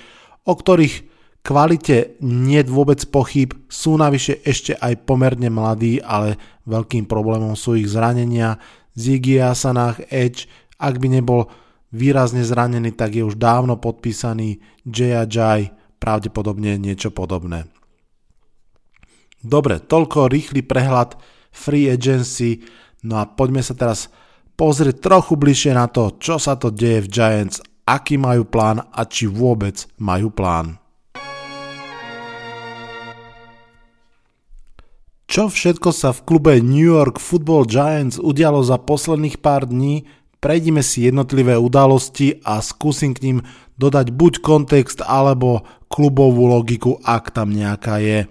o 0.43 0.53
ktorých 0.57 1.06
kvalite 1.47 2.19
nie 2.19 2.59
vôbec 2.67 2.99
pochyb, 3.07 3.55
sú 3.71 3.95
navyše 3.95 4.43
ešte 4.43 4.75
aj 4.75 5.07
pomerne 5.07 5.47
mladí, 5.47 6.03
ale 6.03 6.35
veľkým 6.67 7.07
problémom 7.07 7.55
sú 7.55 7.79
ich 7.79 7.87
zranenia. 7.87 8.59
Ziggy 8.99 9.39
Asanach 9.39 10.03
Edge, 10.11 10.51
ak 10.75 10.99
by 10.99 11.07
nebol 11.07 11.47
výrazne 11.95 12.43
zranený, 12.43 12.91
tak 12.99 13.15
je 13.15 13.23
už 13.23 13.39
dávno 13.39 13.79
podpísaný 13.79 14.59
Jaya 14.83 15.23
pravdepodobne 16.03 16.75
niečo 16.75 17.15
podobné. 17.15 17.71
Dobre, 19.39 19.79
toľko 19.79 20.27
rýchly 20.27 20.67
prehľad 20.67 21.15
Free 21.55 21.87
Agency, 21.87 22.59
no 23.07 23.23
a 23.23 23.29
poďme 23.29 23.63
sa 23.63 23.71
teraz 23.77 24.11
pozrieť 24.59 24.99
trochu 24.99 25.39
bližšie 25.39 25.71
na 25.77 25.87
to, 25.87 26.19
čo 26.19 26.35
sa 26.41 26.59
to 26.59 26.73
deje 26.73 27.05
v 27.05 27.11
Giants, 27.13 27.63
aký 27.87 28.19
majú 28.19 28.43
plán 28.49 28.83
a 28.83 29.07
či 29.07 29.29
vôbec 29.29 29.87
majú 30.01 30.33
plán. 30.33 30.81
Čo 35.37 35.53
všetko 35.53 35.93
sa 35.93 36.17
v 36.17 36.25
klube 36.25 36.57
New 36.65 36.97
York 36.97 37.21
Football 37.21 37.69
Giants 37.69 38.17
udialo 38.17 38.65
za 38.65 38.81
posledných 38.81 39.37
pár 39.37 39.69
dní, 39.69 40.09
prejdime 40.41 40.81
si 40.81 41.05
jednotlivé 41.05 41.53
udalosti 41.61 42.41
a 42.41 42.57
skúsim 42.57 43.13
k 43.13 43.21
ním 43.21 43.37
dodať 43.77 44.17
buď 44.17 44.41
kontext 44.41 45.05
alebo 45.05 45.61
klubovú 45.93 46.49
logiku, 46.49 46.97
ak 47.05 47.37
tam 47.37 47.53
nejaká 47.53 48.01
je. 48.01 48.25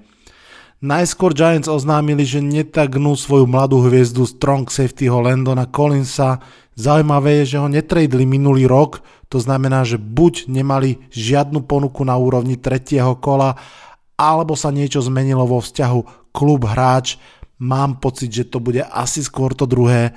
Najskôr 0.82 1.30
Giants 1.30 1.70
oznámili, 1.70 2.26
že 2.26 2.42
netagnú 2.42 3.14
svoju 3.14 3.46
mladú 3.46 3.86
hviezdu 3.86 4.26
strong 4.26 4.66
safetyho 4.66 5.22
Landona 5.22 5.70
Collinsa. 5.70 6.42
Zaujímavé 6.75 7.46
je, 7.46 7.54
že 7.54 7.62
ho 7.62 7.70
netradili 7.70 8.26
minulý 8.26 8.66
rok, 8.66 8.98
to 9.30 9.38
znamená, 9.38 9.86
že 9.86 9.94
buď 9.94 10.50
nemali 10.50 10.98
žiadnu 11.14 11.70
ponuku 11.70 12.02
na 12.02 12.18
úrovni 12.18 12.58
tretieho 12.58 13.14
kola, 13.14 13.54
alebo 14.16 14.56
sa 14.56 14.73
niečo 14.73 15.04
zmenilo 15.04 15.44
vo 15.44 15.61
vzťahu 15.61 16.32
klub 16.32 16.64
hráč, 16.68 17.20
mám 17.61 18.00
pocit, 18.00 18.32
že 18.32 18.44
to 18.49 18.61
bude 18.61 18.80
asi 18.85 19.25
skôr 19.25 19.52
to 19.52 19.64
druhé. 19.64 20.12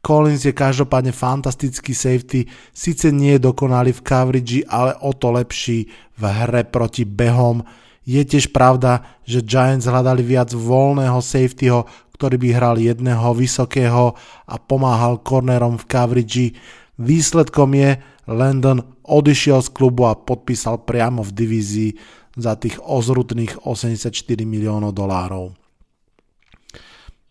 Collins 0.00 0.48
je 0.48 0.56
každopádne 0.56 1.12
fantastický 1.12 1.92
safety, 1.92 2.48
síce 2.72 3.12
nie 3.12 3.36
je 3.36 3.52
dokonalý 3.52 3.92
v 3.92 4.00
coverage, 4.00 4.64
ale 4.64 4.96
o 5.04 5.12
to 5.12 5.28
lepší 5.28 5.92
v 6.16 6.22
hre 6.24 6.64
proti 6.64 7.04
behom. 7.04 7.60
Je 8.08 8.24
tiež 8.24 8.48
pravda, 8.48 9.04
že 9.28 9.44
Giants 9.44 9.84
hľadali 9.84 10.24
viac 10.24 10.56
voľného 10.56 11.20
safetyho, 11.20 11.84
ktorý 12.16 12.40
by 12.40 12.48
hral 12.56 12.76
jedného 12.80 13.28
vysokého 13.36 14.16
a 14.48 14.54
pomáhal 14.56 15.20
cornerom 15.20 15.76
v 15.76 15.84
coverage. 15.84 16.46
Výsledkom 16.96 17.76
je, 17.76 18.00
Landon 18.24 18.80
odišiel 19.04 19.60
z 19.60 19.68
klubu 19.74 20.08
a 20.08 20.16
podpísal 20.16 20.86
priamo 20.86 21.20
v 21.20 21.34
divízii 21.34 21.90
za 22.36 22.54
tých 22.58 22.78
ozrutných 22.82 23.66
84 23.66 24.14
miliónov 24.46 24.94
dolárov. 24.94 25.56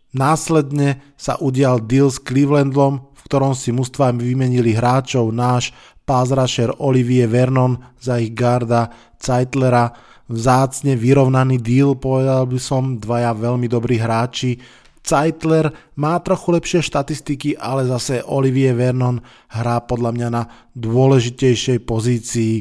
Následne 0.10 1.13
sa 1.13 1.38
udial 1.38 1.86
deal 1.86 2.10
s 2.10 2.18
Clevelandom, 2.18 3.13
v 3.13 3.22
ktorom 3.29 3.53
si 3.53 3.70
mužstva 3.70 4.10
vymenili 4.15 4.74
hráčov 4.74 5.29
náš 5.29 5.70
rusher 6.10 6.74
Olivier 6.82 7.29
Vernon 7.29 7.77
za 8.01 8.18
ich 8.18 8.34
garda 8.34 8.89
Zeitlera, 9.22 9.94
vzácne 10.25 10.98
vyrovnaný 10.98 11.62
deal, 11.62 11.94
povedal 11.94 12.50
by 12.50 12.58
som, 12.58 12.98
dvaja 12.98 13.34
veľmi 13.38 13.70
dobrí 13.70 14.01
hráči. 14.01 14.58
Zeitler 15.06 15.74
má 15.98 16.22
trochu 16.22 16.53
lepšie 16.53 16.82
štatistiky, 16.86 17.58
ale 17.58 17.89
zase 17.89 18.22
Olivier 18.29 18.77
Vernon 18.77 19.18
hrá 19.50 19.82
podľa 19.82 20.12
mňa 20.13 20.27
na 20.29 20.44
dôležitejšej 20.77 21.82
pozícii. 21.82 22.53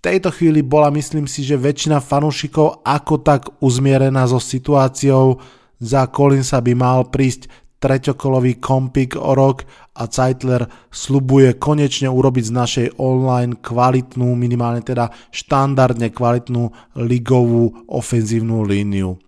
Tejto 0.00 0.32
chvíli 0.32 0.64
bola 0.64 0.88
myslím 0.96 1.28
si, 1.28 1.44
že 1.44 1.60
väčšina 1.60 2.00
fanúšikov 2.00 2.80
ako 2.88 3.20
tak 3.20 3.52
uzmierená 3.60 4.24
so 4.24 4.40
situáciou, 4.40 5.36
za 5.80 6.08
Collinsa 6.08 6.60
by 6.60 6.72
mal 6.72 7.08
prísť 7.12 7.48
treťokolový 7.80 8.60
kompik 8.60 9.16
o 9.16 9.32
rok 9.32 9.64
a 9.96 10.08
Zeitler 10.08 10.68
slubuje 10.92 11.56
konečne 11.56 12.08
urobiť 12.08 12.44
z 12.48 12.52
našej 12.52 12.86
online 13.00 13.60
kvalitnú, 13.60 14.36
minimálne 14.36 14.84
teda 14.84 15.12
štandardne 15.32 16.12
kvalitnú 16.12 16.96
ligovú 17.00 17.88
ofenzívnu 17.88 18.64
líniu. 18.64 19.20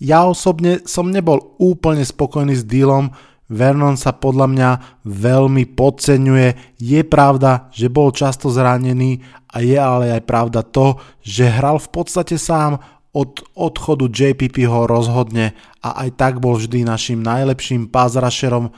Ja 0.00 0.24
osobne 0.28 0.84
som 0.88 1.12
nebol 1.12 1.56
úplne 1.60 2.04
spokojný 2.04 2.54
s 2.56 2.64
dealom, 2.64 3.12
Vernon 3.48 3.96
sa 3.96 4.12
podľa 4.12 4.46
mňa 4.52 4.70
veľmi 5.08 5.72
podceňuje. 5.72 6.76
Je 6.76 7.00
pravda, 7.08 7.72
že 7.72 7.88
bol 7.88 8.12
často 8.12 8.52
zranený 8.52 9.24
a 9.48 9.64
je 9.64 9.80
ale 9.80 10.12
aj 10.12 10.22
pravda 10.28 10.60
to, 10.60 11.00
že 11.24 11.48
hral 11.48 11.80
v 11.80 11.88
podstate 11.88 12.36
sám 12.36 12.76
od 13.16 13.40
odchodu 13.56 14.04
JPP 14.04 14.68
ho 14.68 14.84
rozhodne 14.84 15.56
a 15.80 16.04
aj 16.04 16.20
tak 16.20 16.34
bol 16.44 16.60
vždy 16.60 16.84
našim 16.84 17.24
najlepším 17.24 17.88
pázrašerom, 17.88 18.68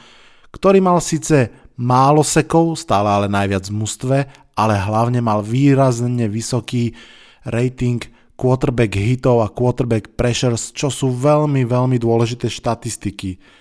ktorý 0.54 0.78
mal 0.78 1.02
síce 1.02 1.50
málo 1.74 2.22
sekov, 2.22 2.78
stále 2.78 3.10
ale 3.10 3.26
najviac 3.26 3.66
v 3.66 3.74
mústve, 3.74 4.18
ale 4.54 4.74
hlavne 4.78 5.18
mal 5.18 5.42
výrazne 5.42 6.30
vysoký 6.30 6.94
rating 7.42 7.98
quarterback 8.38 8.94
hitov 8.94 9.42
a 9.42 9.50
quarterback 9.50 10.14
pressures, 10.14 10.70
čo 10.70 10.94
sú 10.94 11.10
veľmi, 11.10 11.66
veľmi 11.66 11.98
dôležité 11.98 12.46
štatistiky 12.46 13.58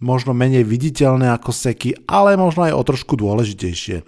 možno 0.00 0.36
menej 0.36 0.64
viditeľné 0.64 1.32
ako 1.32 1.50
seky, 1.52 1.96
ale 2.04 2.36
možno 2.36 2.68
aj 2.68 2.74
o 2.76 2.82
trošku 2.84 3.16
dôležitejšie. 3.16 4.04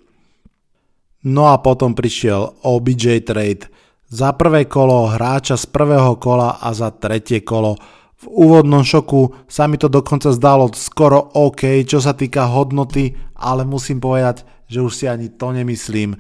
No 1.26 1.50
a 1.50 1.58
potom 1.58 1.98
prišiel 1.98 2.62
OBJ 2.62 3.26
trade. 3.26 3.66
Za 4.08 4.32
prvé 4.32 4.64
kolo 4.64 5.12
hráča 5.12 5.60
z 5.60 5.68
prvého 5.68 6.16
kola 6.16 6.56
a 6.56 6.72
za 6.72 6.88
tretie 6.94 7.44
kolo. 7.44 7.76
V 8.18 8.26
úvodnom 8.26 8.82
šoku 8.82 9.46
sa 9.46 9.68
mi 9.68 9.76
to 9.76 9.86
dokonca 9.86 10.32
zdalo 10.32 10.72
skoro 10.72 11.20
OK, 11.36 11.84
čo 11.84 12.00
sa 12.00 12.16
týka 12.16 12.48
hodnoty, 12.48 13.14
ale 13.36 13.62
musím 13.68 14.00
povedať, 14.00 14.42
že 14.66 14.80
už 14.80 14.92
si 14.94 15.04
ani 15.06 15.28
to 15.28 15.52
nemyslím. 15.52 16.16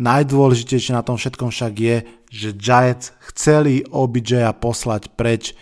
Najdôležitejšie 0.00 0.96
na 0.96 1.02
tom 1.04 1.18
všetkom 1.18 1.50
však 1.52 1.72
je, 1.76 1.96
že 2.30 2.56
Giants 2.56 3.12
chceli 3.32 3.82
OBJ 3.88 4.54
poslať 4.60 5.12
preč. 5.12 5.52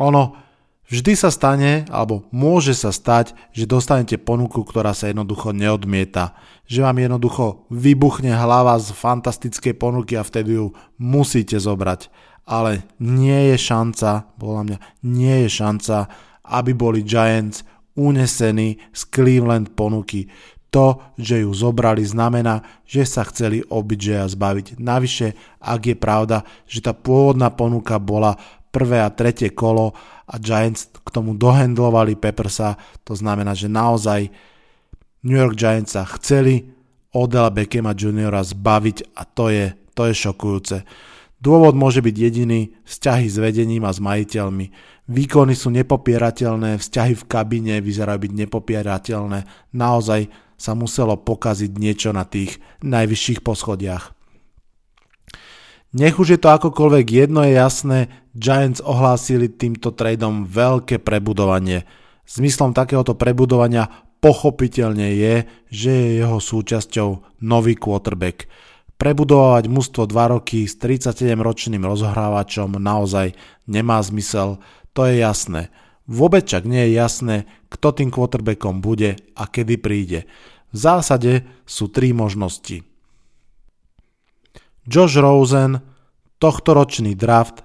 Ono, 0.00 0.43
Vždy 0.84 1.16
sa 1.16 1.32
stane, 1.32 1.88
alebo 1.88 2.28
môže 2.28 2.76
sa 2.76 2.92
stať, 2.92 3.32
že 3.56 3.64
dostanete 3.64 4.20
ponuku, 4.20 4.60
ktorá 4.60 4.92
sa 4.92 5.08
jednoducho 5.08 5.56
neodmieta. 5.56 6.36
Že 6.68 6.84
vám 6.84 6.98
jednoducho 7.00 7.64
vybuchne 7.72 8.36
hlava 8.36 8.76
z 8.76 8.92
fantastickej 8.92 9.80
ponuky 9.80 10.20
a 10.20 10.26
vtedy 10.26 10.60
ju 10.60 10.76
musíte 11.00 11.56
zobrať. 11.56 12.12
Ale 12.44 12.84
nie 13.00 13.52
je 13.52 13.56
šanca, 13.56 14.36
podľa 14.36 14.62
mňa, 14.68 14.78
nie 15.08 15.48
je 15.48 15.48
šanca, 15.48 15.96
aby 16.44 16.76
boli 16.76 17.00
Giants 17.00 17.64
unesení 17.96 18.76
z 18.92 19.00
Cleveland 19.08 19.72
ponuky. 19.72 20.28
To, 20.68 21.00
že 21.16 21.46
ju 21.46 21.54
zobrali, 21.54 22.04
znamená, 22.04 22.60
že 22.84 23.06
sa 23.08 23.24
chceli 23.24 23.64
OBJ 23.64 24.26
zbaviť. 24.26 24.76
Navyše, 24.82 25.32
ak 25.62 25.80
je 25.80 25.96
pravda, 25.96 26.42
že 26.66 26.82
tá 26.84 26.92
pôvodná 26.92 27.48
ponuka 27.54 27.96
bola 27.96 28.36
prvé 28.74 28.98
a 28.98 29.14
tretie 29.14 29.54
kolo 29.54 29.94
a 30.26 30.34
Giants 30.42 30.90
k 30.90 31.08
tomu 31.14 31.38
dohendlovali 31.38 32.18
Peppersa, 32.18 32.74
to 33.06 33.14
znamená, 33.14 33.54
že 33.54 33.70
naozaj 33.70 34.34
New 35.22 35.38
York 35.38 35.54
Giants 35.54 35.94
sa 35.94 36.02
chceli 36.18 36.74
Odela 37.14 37.54
Beckhama 37.54 37.94
Juniora 37.94 38.42
zbaviť 38.42 39.14
a 39.14 39.22
to 39.22 39.54
je, 39.54 39.70
to 39.94 40.10
je 40.10 40.14
šokujúce. 40.18 40.76
Dôvod 41.38 41.78
môže 41.78 42.02
byť 42.02 42.16
jediný, 42.16 42.74
vzťahy 42.82 43.26
s 43.30 43.36
vedením 43.38 43.86
a 43.86 43.92
s 43.92 44.02
majiteľmi. 44.02 44.66
Výkony 45.04 45.52
sú 45.52 45.68
nepopierateľné, 45.76 46.80
vzťahy 46.80 47.12
v 47.14 47.24
kabíne 47.28 47.74
vyzerajú 47.84 48.18
byť 48.24 48.32
nepopierateľné. 48.32 49.38
Naozaj 49.76 50.32
sa 50.56 50.72
muselo 50.72 51.20
pokaziť 51.20 51.70
niečo 51.76 52.10
na 52.16 52.24
tých 52.24 52.56
najvyšších 52.80 53.44
poschodiach. 53.44 54.16
Nech 55.94 56.16
už 56.18 56.34
je 56.34 56.40
to 56.40 56.48
akokoľvek 56.50 57.06
jedno 57.06 57.46
je 57.46 57.52
jasné, 57.54 57.98
Giants 58.34 58.82
ohlásili 58.82 59.46
týmto 59.46 59.94
tradeom 59.94 60.42
veľké 60.50 60.98
prebudovanie. 60.98 61.86
Zmyslom 62.26 62.74
takéhoto 62.74 63.14
prebudovania 63.14 63.86
pochopiteľne 64.18 65.14
je, 65.14 65.34
že 65.70 65.90
je 65.92 66.08
jeho 66.18 66.38
súčasťou 66.42 67.38
nový 67.46 67.78
quarterback. 67.78 68.50
Prebudovať 68.98 69.70
mužstvo 69.70 70.10
2 70.10 70.34
roky 70.34 70.66
s 70.66 70.74
37-ročným 70.80 71.82
rozhrávačom 71.82 72.78
naozaj 72.78 73.38
nemá 73.70 74.02
zmysel, 74.02 74.58
to 74.94 75.06
je 75.06 75.22
jasné. 75.22 75.70
Vôbec 76.10 76.44
čak 76.44 76.68
nie 76.68 76.90
je 76.90 76.96
jasné, 76.98 77.36
kto 77.70 77.96
tým 77.96 78.10
quarterbackom 78.10 78.82
bude 78.84 79.18
a 79.34 79.42
kedy 79.46 79.78
príde. 79.80 80.26
V 80.74 80.76
zásade 80.76 81.46
sú 81.64 81.86
tri 81.86 82.10
možnosti. 82.10 82.82
Josh 84.84 85.16
Rosen, 85.16 85.80
tohtoročný 86.42 87.16
draft 87.16 87.63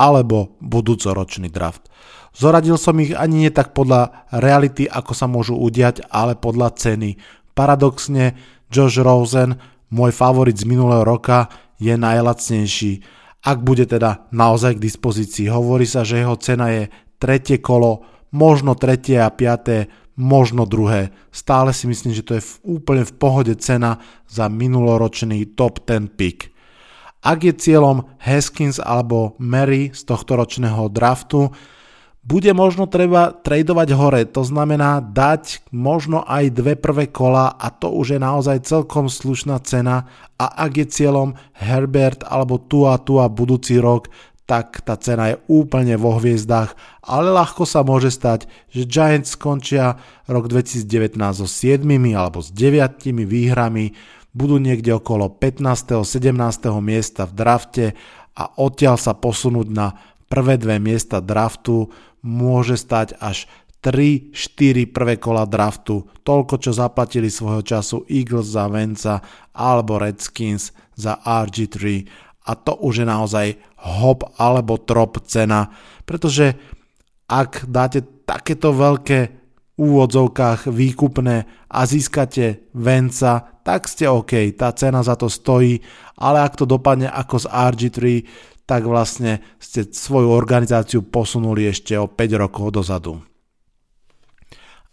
alebo 0.00 0.56
budúcoročný 0.64 1.52
draft. 1.52 1.92
Zoradil 2.32 2.80
som 2.80 2.96
ich 3.04 3.12
ani 3.12 3.44
nie 3.44 3.52
tak 3.52 3.76
podľa 3.76 4.24
reality, 4.32 4.88
ako 4.88 5.12
sa 5.12 5.28
môžu 5.28 5.60
udiať, 5.60 6.08
ale 6.08 6.40
podľa 6.40 6.72
ceny. 6.72 7.20
Paradoxne, 7.52 8.38
Josh 8.72 8.96
Rosen, 8.96 9.60
môj 9.92 10.16
favorit 10.16 10.56
z 10.56 10.64
minulého 10.64 11.04
roka, 11.04 11.52
je 11.76 11.92
najlacnejší. 11.92 13.04
Ak 13.44 13.60
bude 13.60 13.84
teda 13.84 14.30
naozaj 14.32 14.78
k 14.78 14.84
dispozícii, 14.84 15.52
hovorí 15.52 15.84
sa, 15.84 16.06
že 16.06 16.22
jeho 16.22 16.38
cena 16.40 16.70
je 16.70 16.88
tretie 17.20 17.58
kolo, 17.58 18.06
možno 18.30 18.78
tretie 18.78 19.18
a 19.18 19.28
piaté, 19.28 19.90
možno 20.20 20.68
druhé. 20.68 21.10
Stále 21.32 21.72
si 21.72 21.88
myslím, 21.88 22.12
že 22.12 22.22
to 22.22 22.36
je 22.38 22.42
v, 22.44 22.52
úplne 22.78 23.02
v 23.08 23.16
pohode 23.16 23.54
cena 23.58 23.98
za 24.28 24.46
minuloročný 24.52 25.56
top 25.56 25.82
10 25.88 26.12
pick. 26.14 26.49
Ak 27.20 27.44
je 27.44 27.52
cieľom 27.52 28.08
Haskins 28.16 28.80
alebo 28.80 29.36
Mary 29.36 29.92
z 29.92 30.08
tohto 30.08 30.40
ročného 30.40 30.88
draftu, 30.88 31.52
bude 32.20 32.52
možno 32.52 32.84
treba 32.84 33.32
tradovať 33.32 33.88
hore, 33.96 34.22
to 34.28 34.44
znamená 34.44 35.00
dať 35.00 35.64
možno 35.72 36.20
aj 36.28 36.52
dve 36.52 36.76
prvé 36.76 37.08
kola 37.08 37.48
a 37.56 37.72
to 37.72 37.88
už 37.88 38.16
je 38.16 38.20
naozaj 38.20 38.68
celkom 38.68 39.08
slušná 39.08 39.56
cena 39.64 40.04
a 40.36 40.68
ak 40.68 40.84
je 40.84 40.86
cieľom 41.00 41.32
Herbert 41.56 42.20
alebo 42.28 42.60
tu 42.60 42.84
a 42.84 43.00
tu 43.00 43.16
a 43.16 43.28
budúci 43.32 43.80
rok, 43.80 44.12
tak 44.44 44.82
tá 44.84 44.98
cena 45.00 45.32
je 45.32 45.36
úplne 45.46 45.94
vo 45.94 46.18
hviezdách, 46.18 46.74
ale 47.06 47.30
ľahko 47.30 47.64
sa 47.64 47.86
môže 47.86 48.10
stať, 48.10 48.50
že 48.68 48.82
Giants 48.82 49.38
skončia 49.38 49.96
rok 50.26 50.50
2019 50.50 51.16
so 51.38 51.46
7 51.46 51.86
alebo 52.12 52.42
s 52.42 52.50
9 52.52 53.14
výhrami, 53.24 53.94
budú 54.34 54.62
niekde 54.62 54.94
okolo 54.94 55.30
15. 55.30 56.06
17. 56.06 56.30
miesta 56.82 57.26
v 57.26 57.32
drafte 57.34 57.84
a 58.34 58.44
odtiaľ 58.58 58.96
sa 58.96 59.12
posunúť 59.14 59.68
na 59.70 59.98
prvé 60.30 60.56
dve 60.56 60.78
miesta 60.78 61.18
draftu 61.18 61.90
môže 62.22 62.78
stať 62.78 63.18
až 63.18 63.50
3-4 63.80 64.92
prvé 64.92 65.16
kola 65.16 65.48
draftu, 65.48 66.04
toľko 66.20 66.60
čo 66.60 66.70
zaplatili 66.76 67.32
svojho 67.32 67.64
času 67.64 68.04
Eagles 68.12 68.52
za 68.52 68.68
Venca 68.68 69.24
alebo 69.56 69.96
Redskins 69.96 70.76
za 70.92 71.16
RG3 71.24 72.04
a 72.50 72.52
to 72.56 72.72
už 72.82 73.04
je 73.04 73.06
naozaj 73.06 73.46
hop 74.00 74.24
alebo 74.40 74.80
trop 74.80 75.20
cena, 75.24 75.70
pretože 76.02 76.56
ak 77.30 77.68
dáte 77.70 78.02
takéto 78.26 78.74
veľké 78.74 79.39
úvodzovkách 79.80 80.68
výkupné 80.68 81.48
a 81.72 81.80
získate 81.88 82.68
venca, 82.76 83.60
tak 83.64 83.88
ste 83.88 84.04
OK, 84.12 84.52
tá 84.52 84.76
cena 84.76 85.00
za 85.00 85.16
to 85.16 85.32
stojí, 85.32 85.80
ale 86.20 86.44
ak 86.44 86.60
to 86.60 86.68
dopadne 86.68 87.08
ako 87.08 87.40
z 87.40 87.46
RG3, 87.48 87.98
tak 88.68 88.84
vlastne 88.84 89.40
ste 89.56 89.88
svoju 89.88 90.30
organizáciu 90.30 91.02
posunuli 91.02 91.66
ešte 91.72 91.96
o 91.96 92.06
5 92.06 92.42
rokov 92.44 92.76
dozadu. 92.76 93.18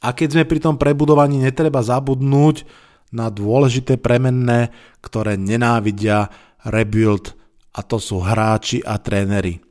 A 0.02 0.16
keď 0.16 0.40
sme 0.40 0.44
pri 0.50 0.60
tom 0.64 0.80
prebudovaní, 0.80 1.42
netreba 1.42 1.84
zabudnúť 1.84 2.64
na 3.12 3.28
dôležité 3.28 4.00
premenné, 4.00 4.72
ktoré 5.04 5.36
nenávidia 5.36 6.32
rebuild 6.66 7.38
a 7.78 7.86
to 7.86 8.02
sú 8.02 8.24
hráči 8.24 8.82
a 8.82 8.98
tréneri. 8.98 9.62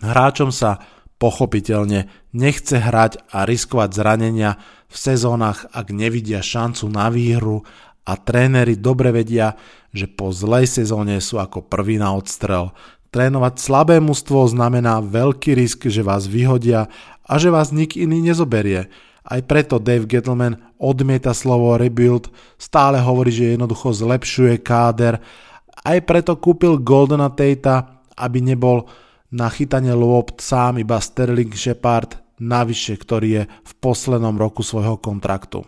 Hráčom 0.00 0.50
sa 0.50 0.80
pochopiteľne 1.20 2.08
nechce 2.32 2.80
hrať 2.80 3.20
a 3.28 3.44
riskovať 3.44 3.90
zranenia 3.92 4.56
v 4.88 4.96
sezónach, 4.96 5.68
ak 5.70 5.92
nevidia 5.92 6.40
šancu 6.40 6.88
na 6.88 7.12
výhru 7.12 7.62
a 8.08 8.16
tréneri 8.16 8.80
dobre 8.80 9.12
vedia, 9.12 9.60
že 9.92 10.08
po 10.08 10.32
zlej 10.32 10.66
sezóne 10.66 11.20
sú 11.20 11.36
ako 11.36 11.68
prvý 11.68 12.00
na 12.00 12.16
odstrel. 12.16 12.72
Trénovať 13.12 13.54
slabé 13.60 14.00
mužstvo 14.00 14.48
znamená 14.48 15.04
veľký 15.04 15.52
risk, 15.52 15.92
že 15.92 16.00
vás 16.00 16.24
vyhodia 16.24 16.88
a 17.28 17.32
že 17.36 17.52
vás 17.52 17.70
nik 17.70 18.00
iný 18.00 18.24
nezoberie. 18.24 18.88
Aj 19.20 19.40
preto 19.44 19.76
Dave 19.76 20.08
Gettleman 20.08 20.56
odmieta 20.80 21.36
slovo 21.36 21.76
rebuild, 21.76 22.32
stále 22.56 22.96
hovorí, 22.98 23.30
že 23.30 23.54
jednoducho 23.54 23.92
zlepšuje 23.92 24.58
káder 24.64 25.20
aj 25.84 25.98
preto 26.04 26.36
kúpil 26.36 26.80
Goldena 26.80 27.32
Tate, 27.32 28.04
aby 28.16 28.38
nebol 28.44 28.84
na 29.30 29.46
chytanie 29.50 29.94
lopt 29.94 30.42
sám 30.42 30.82
iba 30.82 30.98
Sterling 30.98 31.54
Shepard, 31.54 32.18
navyše, 32.42 32.98
ktorý 32.98 33.28
je 33.30 33.42
v 33.46 33.72
poslednom 33.78 34.34
roku 34.34 34.66
svojho 34.66 34.98
kontraktu. 34.98 35.62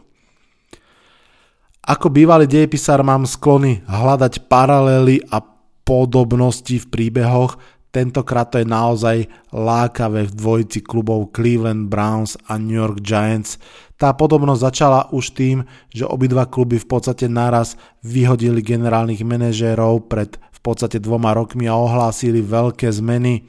Ako 1.83 2.15
bývalý 2.15 2.47
dejepisár 2.47 3.03
mám 3.03 3.27
sklony 3.27 3.83
hľadať 3.91 4.47
paralely 4.47 5.19
a 5.35 5.43
podobnosti 5.83 6.79
v 6.79 6.87
príbehoch, 6.87 7.59
Tentokrát 7.93 8.49
to 8.49 8.57
je 8.57 8.65
naozaj 8.65 9.29
lákavé 9.53 10.25
v 10.25 10.33
dvojici 10.33 10.81
klubov 10.81 11.29
Cleveland 11.37 11.93
Browns 11.93 12.41
a 12.49 12.57
New 12.57 12.81
York 12.81 13.05
Giants. 13.05 13.61
Tá 14.01 14.17
podobnosť 14.17 14.65
začala 14.65 15.01
už 15.13 15.37
tým, 15.37 15.69
že 15.93 16.09
obidva 16.09 16.49
kluby 16.49 16.81
v 16.81 16.89
podstate 16.89 17.29
naraz 17.29 17.77
vyhodili 18.01 18.65
generálnych 18.65 19.21
manažérov 19.21 20.09
pred 20.09 20.41
podstate 20.63 21.03
dvoma 21.03 21.35
rokmi 21.35 21.67
a 21.67 21.75
ohlásili 21.75 22.41
veľké 22.41 22.87
zmeny. 22.89 23.45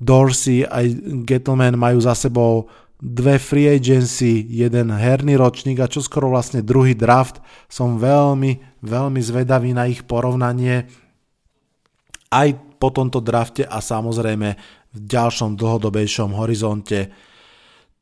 Dorsey 0.00 0.66
a 0.66 0.82
Gettleman 1.24 1.76
majú 1.76 2.00
za 2.02 2.16
sebou 2.16 2.66
dve 3.00 3.40
free 3.40 3.68
agency, 3.68 4.44
jeden 4.48 4.92
herný 4.92 5.40
ročník 5.40 5.80
a 5.80 5.88
čo 5.88 6.04
skoro 6.04 6.28
vlastne 6.28 6.60
druhý 6.60 6.92
draft. 6.92 7.40
Som 7.70 7.96
veľmi, 7.96 8.82
veľmi 8.84 9.20
zvedavý 9.24 9.72
na 9.72 9.88
ich 9.88 10.04
porovnanie 10.04 10.84
aj 12.30 12.48
po 12.80 12.88
tomto 12.92 13.20
drafte 13.20 13.64
a 13.66 13.80
samozrejme 13.80 14.48
v 14.90 14.98
ďalšom 14.98 15.56
dlhodobejšom 15.56 16.36
horizonte. 16.36 17.12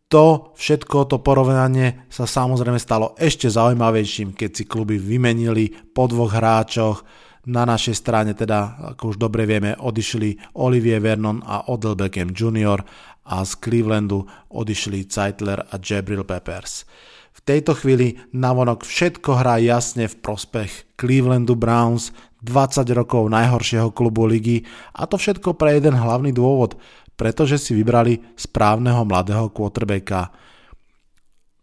To 0.08 0.56
všetko, 0.56 1.04
to 1.04 1.16
porovnanie 1.20 2.08
sa 2.08 2.24
samozrejme 2.24 2.80
stalo 2.80 3.12
ešte 3.20 3.44
zaujímavejším, 3.52 4.32
keď 4.32 4.50
si 4.56 4.64
kluby 4.64 4.96
vymenili 4.96 5.68
po 5.92 6.08
dvoch 6.08 6.32
hráčoch. 6.32 7.04
Na 7.48 7.64
našej 7.64 7.96
strane 7.96 8.36
teda, 8.36 8.92
ako 8.92 9.16
už 9.16 9.16
dobre 9.16 9.48
vieme, 9.48 9.72
odišli 9.72 10.52
Olivier 10.60 11.00
Vernon 11.00 11.40
a 11.40 11.72
Odell 11.72 11.96
Beckham 11.96 12.36
Jr. 12.36 12.84
a 13.24 13.40
z 13.40 13.52
Clevelandu 13.56 14.28
odišli 14.52 15.08
Zeitler 15.08 15.64
a 15.64 15.80
Jabril 15.80 16.28
Peppers. 16.28 16.84
V 17.32 17.40
tejto 17.40 17.72
chvíli 17.72 18.20
navonok 18.36 18.84
všetko 18.84 19.40
hrá 19.40 19.56
jasne 19.64 20.12
v 20.12 20.20
prospech 20.20 21.00
Clevelandu 21.00 21.56
Browns, 21.56 22.12
20 22.44 22.84
rokov 22.92 23.32
najhoršieho 23.32 23.96
klubu 23.96 24.28
ligy 24.28 24.68
a 24.92 25.08
to 25.08 25.16
všetko 25.16 25.56
pre 25.56 25.80
jeden 25.80 25.96
hlavný 25.96 26.36
dôvod, 26.36 26.76
pretože 27.16 27.56
si 27.56 27.72
vybrali 27.72 28.20
správneho 28.36 29.08
mladého 29.08 29.48
quarterbacka. 29.48 30.36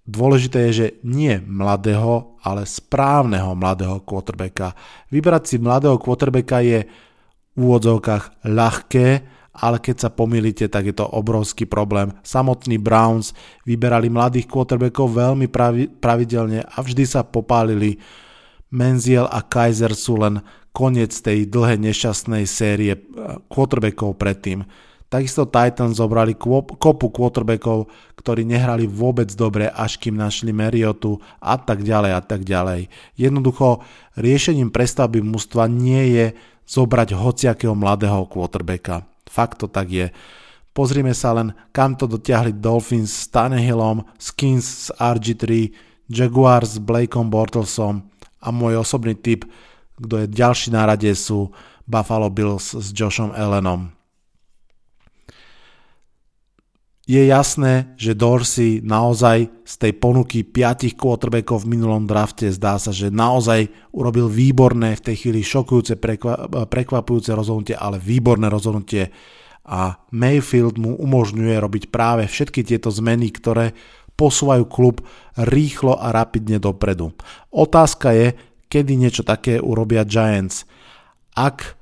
Dôležité 0.06 0.70
je, 0.70 0.74
že 0.74 0.88
nie 1.02 1.42
mladého, 1.42 2.38
ale 2.46 2.70
správneho 2.70 3.58
mladého 3.58 4.06
quarterbacka. 4.06 4.78
Vybrať 5.10 5.44
si 5.50 5.56
mladého 5.58 5.98
quarterbacka 5.98 6.62
je 6.62 6.86
v 7.56 7.60
úvodzovkách 7.60 8.46
ľahké, 8.46 9.08
ale 9.56 9.80
keď 9.80 9.96
sa 10.06 10.10
pomýlite, 10.12 10.68
tak 10.68 10.92
je 10.92 10.96
to 10.96 11.08
obrovský 11.08 11.66
problém. 11.66 12.12
Samotní 12.22 12.78
Browns 12.78 13.32
vyberali 13.64 14.12
mladých 14.12 14.52
quarterbackov 14.52 15.16
veľmi 15.16 15.48
pravidelne 15.98 16.62
a 16.62 16.78
vždy 16.84 17.04
sa 17.08 17.24
popálili. 17.24 17.98
Menziel 18.76 19.26
a 19.26 19.42
Kaiser 19.42 19.96
sú 19.96 20.20
len 20.20 20.44
koniec 20.76 21.16
tej 21.16 21.48
dlhej 21.48 21.80
nešťastnej 21.80 22.44
série 22.44 22.94
eh, 22.94 23.02
quarterbackov 23.48 24.20
predtým. 24.20 24.68
Takisto 25.16 25.48
Titans 25.48 25.96
zobrali 25.96 26.36
kopu 26.36 27.08
quarterbackov, 27.08 27.88
ktorí 28.20 28.44
nehrali 28.44 28.84
vôbec 28.84 29.32
dobre, 29.32 29.72
až 29.72 29.96
kým 29.96 30.20
našli 30.20 30.52
Mariotu 30.52 31.24
a 31.40 31.56
tak 31.56 31.88
ďalej 31.88 32.12
a 32.12 32.20
tak 32.20 32.44
ďalej. 32.44 32.92
Jednoducho 33.16 33.80
riešením 34.20 34.76
prestavby 34.76 35.24
mústva 35.24 35.72
nie 35.72 36.20
je 36.20 36.26
zobrať 36.68 37.16
hociakého 37.16 37.72
mladého 37.72 38.28
quarterbacka. 38.28 39.08
Fakt 39.32 39.64
to 39.64 39.72
tak 39.72 39.88
je. 39.88 40.12
Pozrime 40.76 41.16
sa 41.16 41.32
len, 41.32 41.56
kam 41.72 41.96
to 41.96 42.12
dotiahli 42.12 42.60
Dolphins 42.60 43.16
s 43.16 43.32
Tannehillom, 43.32 44.04
Skins 44.20 44.68
s 44.68 44.86
RG3, 45.00 45.72
Jaguars 46.12 46.76
s 46.76 46.84
Blakeom 46.84 47.32
Bortlesom 47.32 48.04
a 48.44 48.52
môj 48.52 48.84
osobný 48.84 49.16
typ 49.16 49.48
kto 49.96 50.24
je 50.24 50.28
ďalší 50.28 50.76
na 50.76 50.84
rade 50.84 51.08
sú 51.16 51.56
Buffalo 51.88 52.28
Bills 52.28 52.76
s 52.76 52.92
Joshom 52.92 53.32
Allenom. 53.32 53.96
Je 57.06 57.22
jasné, 57.22 57.94
že 58.02 58.18
Dorsey 58.18 58.82
naozaj 58.82 59.62
z 59.62 59.74
tej 59.78 59.94
ponuky 60.02 60.42
piatich 60.42 60.98
quarterbackov 60.98 61.62
v 61.62 61.78
minulom 61.78 62.10
drafte 62.10 62.50
zdá 62.50 62.82
sa, 62.82 62.90
že 62.90 63.14
naozaj 63.14 63.70
urobil 63.94 64.26
výborné, 64.26 64.98
v 64.98 65.06
tej 65.06 65.16
chvíli 65.22 65.46
šokujúce, 65.46 66.02
prekvapujúce 66.66 67.30
rozhodnutie, 67.38 67.78
ale 67.78 68.02
výborné 68.02 68.50
rozhodnutie 68.50 69.14
a 69.66 70.02
Mayfield 70.18 70.82
mu 70.82 70.98
umožňuje 70.98 71.54
robiť 71.62 71.84
práve 71.94 72.26
všetky 72.26 72.66
tieto 72.66 72.90
zmeny, 72.90 73.30
ktoré 73.30 73.78
posúvajú 74.18 74.66
klub 74.66 75.06
rýchlo 75.38 76.02
a 76.02 76.10
rapidne 76.10 76.58
dopredu. 76.58 77.14
Otázka 77.54 78.18
je, 78.18 78.28
kedy 78.66 78.98
niečo 78.98 79.22
také 79.22 79.62
urobia 79.62 80.10
Giants. 80.10 80.66
Ak 81.38 81.78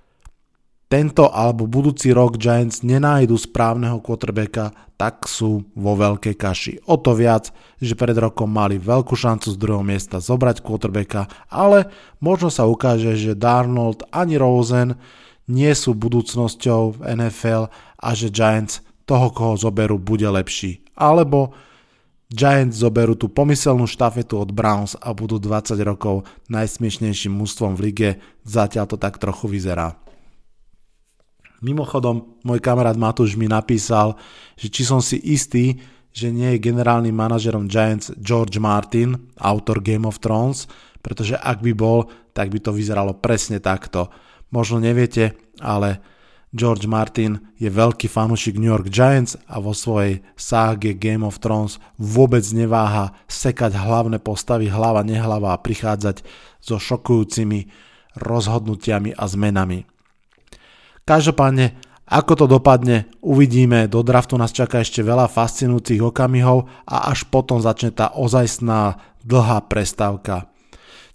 tento 0.94 1.26
alebo 1.34 1.66
budúci 1.66 2.14
rok 2.14 2.38
Giants 2.38 2.86
nenájdu 2.86 3.34
správneho 3.34 3.98
quarterbacka, 3.98 4.70
tak 4.94 5.26
sú 5.26 5.66
vo 5.74 5.98
veľkej 5.98 6.36
kaši. 6.38 6.74
O 6.86 7.02
to 7.02 7.18
viac, 7.18 7.50
že 7.82 7.98
pred 7.98 8.14
rokom 8.14 8.46
mali 8.46 8.78
veľkú 8.78 9.18
šancu 9.18 9.50
z 9.50 9.58
druhého 9.58 9.82
miesta 9.82 10.22
zobrať 10.22 10.62
quarterbacka, 10.62 11.26
ale 11.50 11.90
možno 12.22 12.54
sa 12.54 12.70
ukáže, 12.70 13.18
že 13.18 13.34
Darnold 13.34 14.06
ani 14.14 14.38
Rosen 14.38 14.94
nie 15.50 15.74
sú 15.74 15.98
budúcnosťou 15.98 17.02
v 17.02 17.18
NFL 17.18 17.74
a 17.98 18.10
že 18.14 18.30
Giants 18.30 18.86
toho, 19.10 19.34
koho 19.34 19.58
zoberú, 19.58 19.98
bude 19.98 20.30
lepší. 20.30 20.86
Alebo 20.94 21.58
Giants 22.30 22.78
zoberú 22.78 23.18
tú 23.18 23.34
pomyselnú 23.34 23.90
štafetu 23.90 24.38
od 24.38 24.54
Browns 24.54 24.94
a 25.02 25.10
budú 25.18 25.42
20 25.42 25.74
rokov 25.82 26.30
najsmiešnejším 26.54 27.34
mústvom 27.34 27.74
v 27.74 27.90
lige, 27.90 28.10
zatiaľ 28.46 28.94
to 28.94 29.02
tak 29.02 29.18
trochu 29.18 29.50
vyzerá. 29.50 30.03
Mimochodom, 31.64 32.44
môj 32.44 32.60
kamarát 32.60 33.00
Matúš 33.00 33.40
mi 33.40 33.48
napísal, 33.48 34.20
že 34.60 34.68
či 34.68 34.84
som 34.84 35.00
si 35.00 35.16
istý, 35.24 35.80
že 36.12 36.28
nie 36.28 36.52
je 36.54 36.66
generálnym 36.68 37.16
manažerom 37.16 37.72
Giants 37.72 38.12
George 38.20 38.60
Martin, 38.60 39.32
autor 39.40 39.80
Game 39.80 40.04
of 40.04 40.20
Thrones, 40.20 40.68
pretože 41.00 41.40
ak 41.40 41.64
by 41.64 41.72
bol, 41.72 42.12
tak 42.36 42.52
by 42.52 42.60
to 42.60 42.76
vyzeralo 42.76 43.16
presne 43.16 43.64
takto. 43.64 44.12
Možno 44.52 44.84
neviete, 44.84 45.40
ale 45.64 46.04
George 46.54 46.86
Martin 46.86 47.42
je 47.58 47.72
veľký 47.72 48.06
fanúšik 48.12 48.60
New 48.60 48.70
York 48.70 48.92
Giants 48.92 49.40
a 49.50 49.58
vo 49.58 49.72
svojej 49.74 50.22
ságe 50.38 50.94
Game 51.00 51.26
of 51.26 51.42
Thrones 51.42 51.82
vôbec 51.98 52.46
neváha 52.54 53.16
sekať 53.26 53.74
hlavné 53.74 54.22
postavy 54.22 54.70
hlava 54.70 55.02
nehlava 55.02 55.56
a 55.56 55.62
prichádzať 55.64 56.22
so 56.62 56.78
šokujúcimi 56.78 57.72
rozhodnutiami 58.20 59.18
a 59.18 59.26
zmenami. 59.26 59.93
Každopádne, 61.04 61.76
ako 62.08 62.34
to 62.36 62.46
dopadne, 62.48 63.12
uvidíme, 63.20 63.92
do 63.92 64.04
draftu 64.04 64.40
nás 64.40 64.56
čaká 64.56 64.80
ešte 64.80 65.04
veľa 65.04 65.28
fascinujúcich 65.28 66.00
okamihov 66.00 66.68
a 66.88 67.12
až 67.12 67.28
potom 67.28 67.60
začne 67.60 67.92
tá 67.92 68.16
ozajstná 68.16 69.00
dlhá 69.24 69.68
prestávka. 69.68 70.48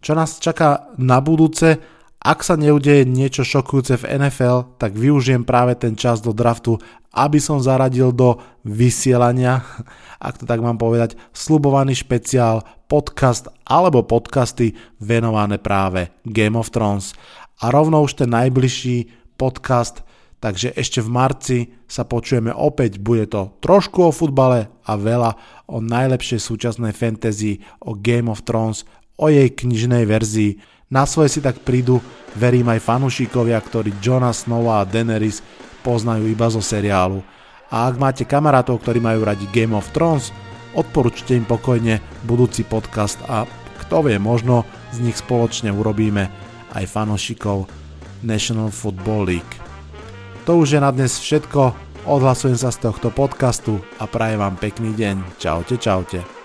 Čo 0.04 0.12
nás 0.12 0.36
čaká 0.38 0.92
na 1.00 1.24
budúce, 1.24 1.80
ak 2.18 2.42
sa 2.42 2.58
neudeje 2.58 3.08
niečo 3.08 3.46
šokujúce 3.46 4.04
v 4.04 4.20
NFL, 4.20 4.76
tak 4.76 4.92
využijem 4.92 5.46
práve 5.46 5.78
ten 5.78 5.94
čas 5.94 6.18
do 6.18 6.36
draftu, 6.36 6.76
aby 7.14 7.40
som 7.40 7.62
zaradil 7.62 8.12
do 8.12 8.36
vysielania, 8.66 9.64
ak 10.20 10.42
to 10.42 10.44
tak 10.44 10.60
mám 10.60 10.76
povedať, 10.76 11.16
slubovaný 11.32 11.96
špeciál, 11.96 12.60
podcast 12.88 13.48
alebo 13.64 14.04
podcasty 14.04 14.76
venované 15.00 15.56
práve 15.56 16.12
Game 16.28 16.56
of 16.56 16.72
Thrones. 16.72 17.16
A 17.64 17.72
rovno 17.72 18.04
už 18.04 18.24
ten 18.24 18.30
najbližší 18.32 19.27
podcast, 19.38 20.02
takže 20.42 20.74
ešte 20.74 20.98
v 20.98 21.08
marci 21.14 21.58
sa 21.86 22.02
počujeme 22.02 22.50
opäť, 22.50 22.98
bude 22.98 23.30
to 23.30 23.54
trošku 23.62 24.10
o 24.10 24.12
futbale 24.12 24.68
a 24.82 24.98
veľa 24.98 25.38
o 25.70 25.78
najlepšej 25.78 26.42
súčasnej 26.42 26.90
fantasy, 26.90 27.62
o 27.86 27.94
Game 27.94 28.26
of 28.26 28.42
Thrones, 28.42 28.82
o 29.14 29.30
jej 29.30 29.54
knižnej 29.54 30.02
verzii 30.04 30.58
na 30.88 31.04
svoje 31.04 31.36
si 31.36 31.40
tak 31.44 31.60
prídu, 31.60 32.00
verím 32.32 32.72
aj 32.72 32.80
fanúšikovia, 32.80 33.60
ktorí 33.60 34.00
Johna 34.00 34.32
Snowa 34.32 34.80
a 34.80 34.88
Daenerys 34.88 35.44
poznajú 35.84 36.24
iba 36.24 36.48
zo 36.48 36.64
seriálu. 36.64 37.20
A 37.68 37.92
ak 37.92 38.00
máte 38.00 38.24
kamarátov, 38.24 38.80
ktorí 38.80 38.96
majú 38.96 39.28
radi 39.28 39.44
Game 39.52 39.76
of 39.76 39.92
Thrones, 39.92 40.32
odporúčte 40.72 41.36
im 41.36 41.44
pokojne 41.44 42.00
budúci 42.24 42.64
podcast 42.64 43.20
a 43.28 43.44
kto 43.84 44.08
vie, 44.08 44.16
možno 44.16 44.64
z 44.96 45.04
nich 45.04 45.20
spoločne 45.20 45.68
urobíme 45.68 46.32
aj 46.72 46.88
fanúšikov 46.88 47.68
National 48.22 48.70
Football 48.70 49.28
League. 49.28 49.54
To 50.48 50.64
už 50.64 50.78
je 50.78 50.80
na 50.80 50.88
dnes 50.88 51.12
všetko, 51.20 51.76
odhlasujem 52.08 52.56
sa 52.56 52.72
z 52.72 52.88
tohto 52.88 53.12
podcastu 53.12 53.84
a 54.00 54.08
prajem 54.08 54.40
vám 54.40 54.56
pekný 54.56 54.96
deň. 54.96 55.36
Čaute, 55.36 55.76
čaute. 55.76 56.37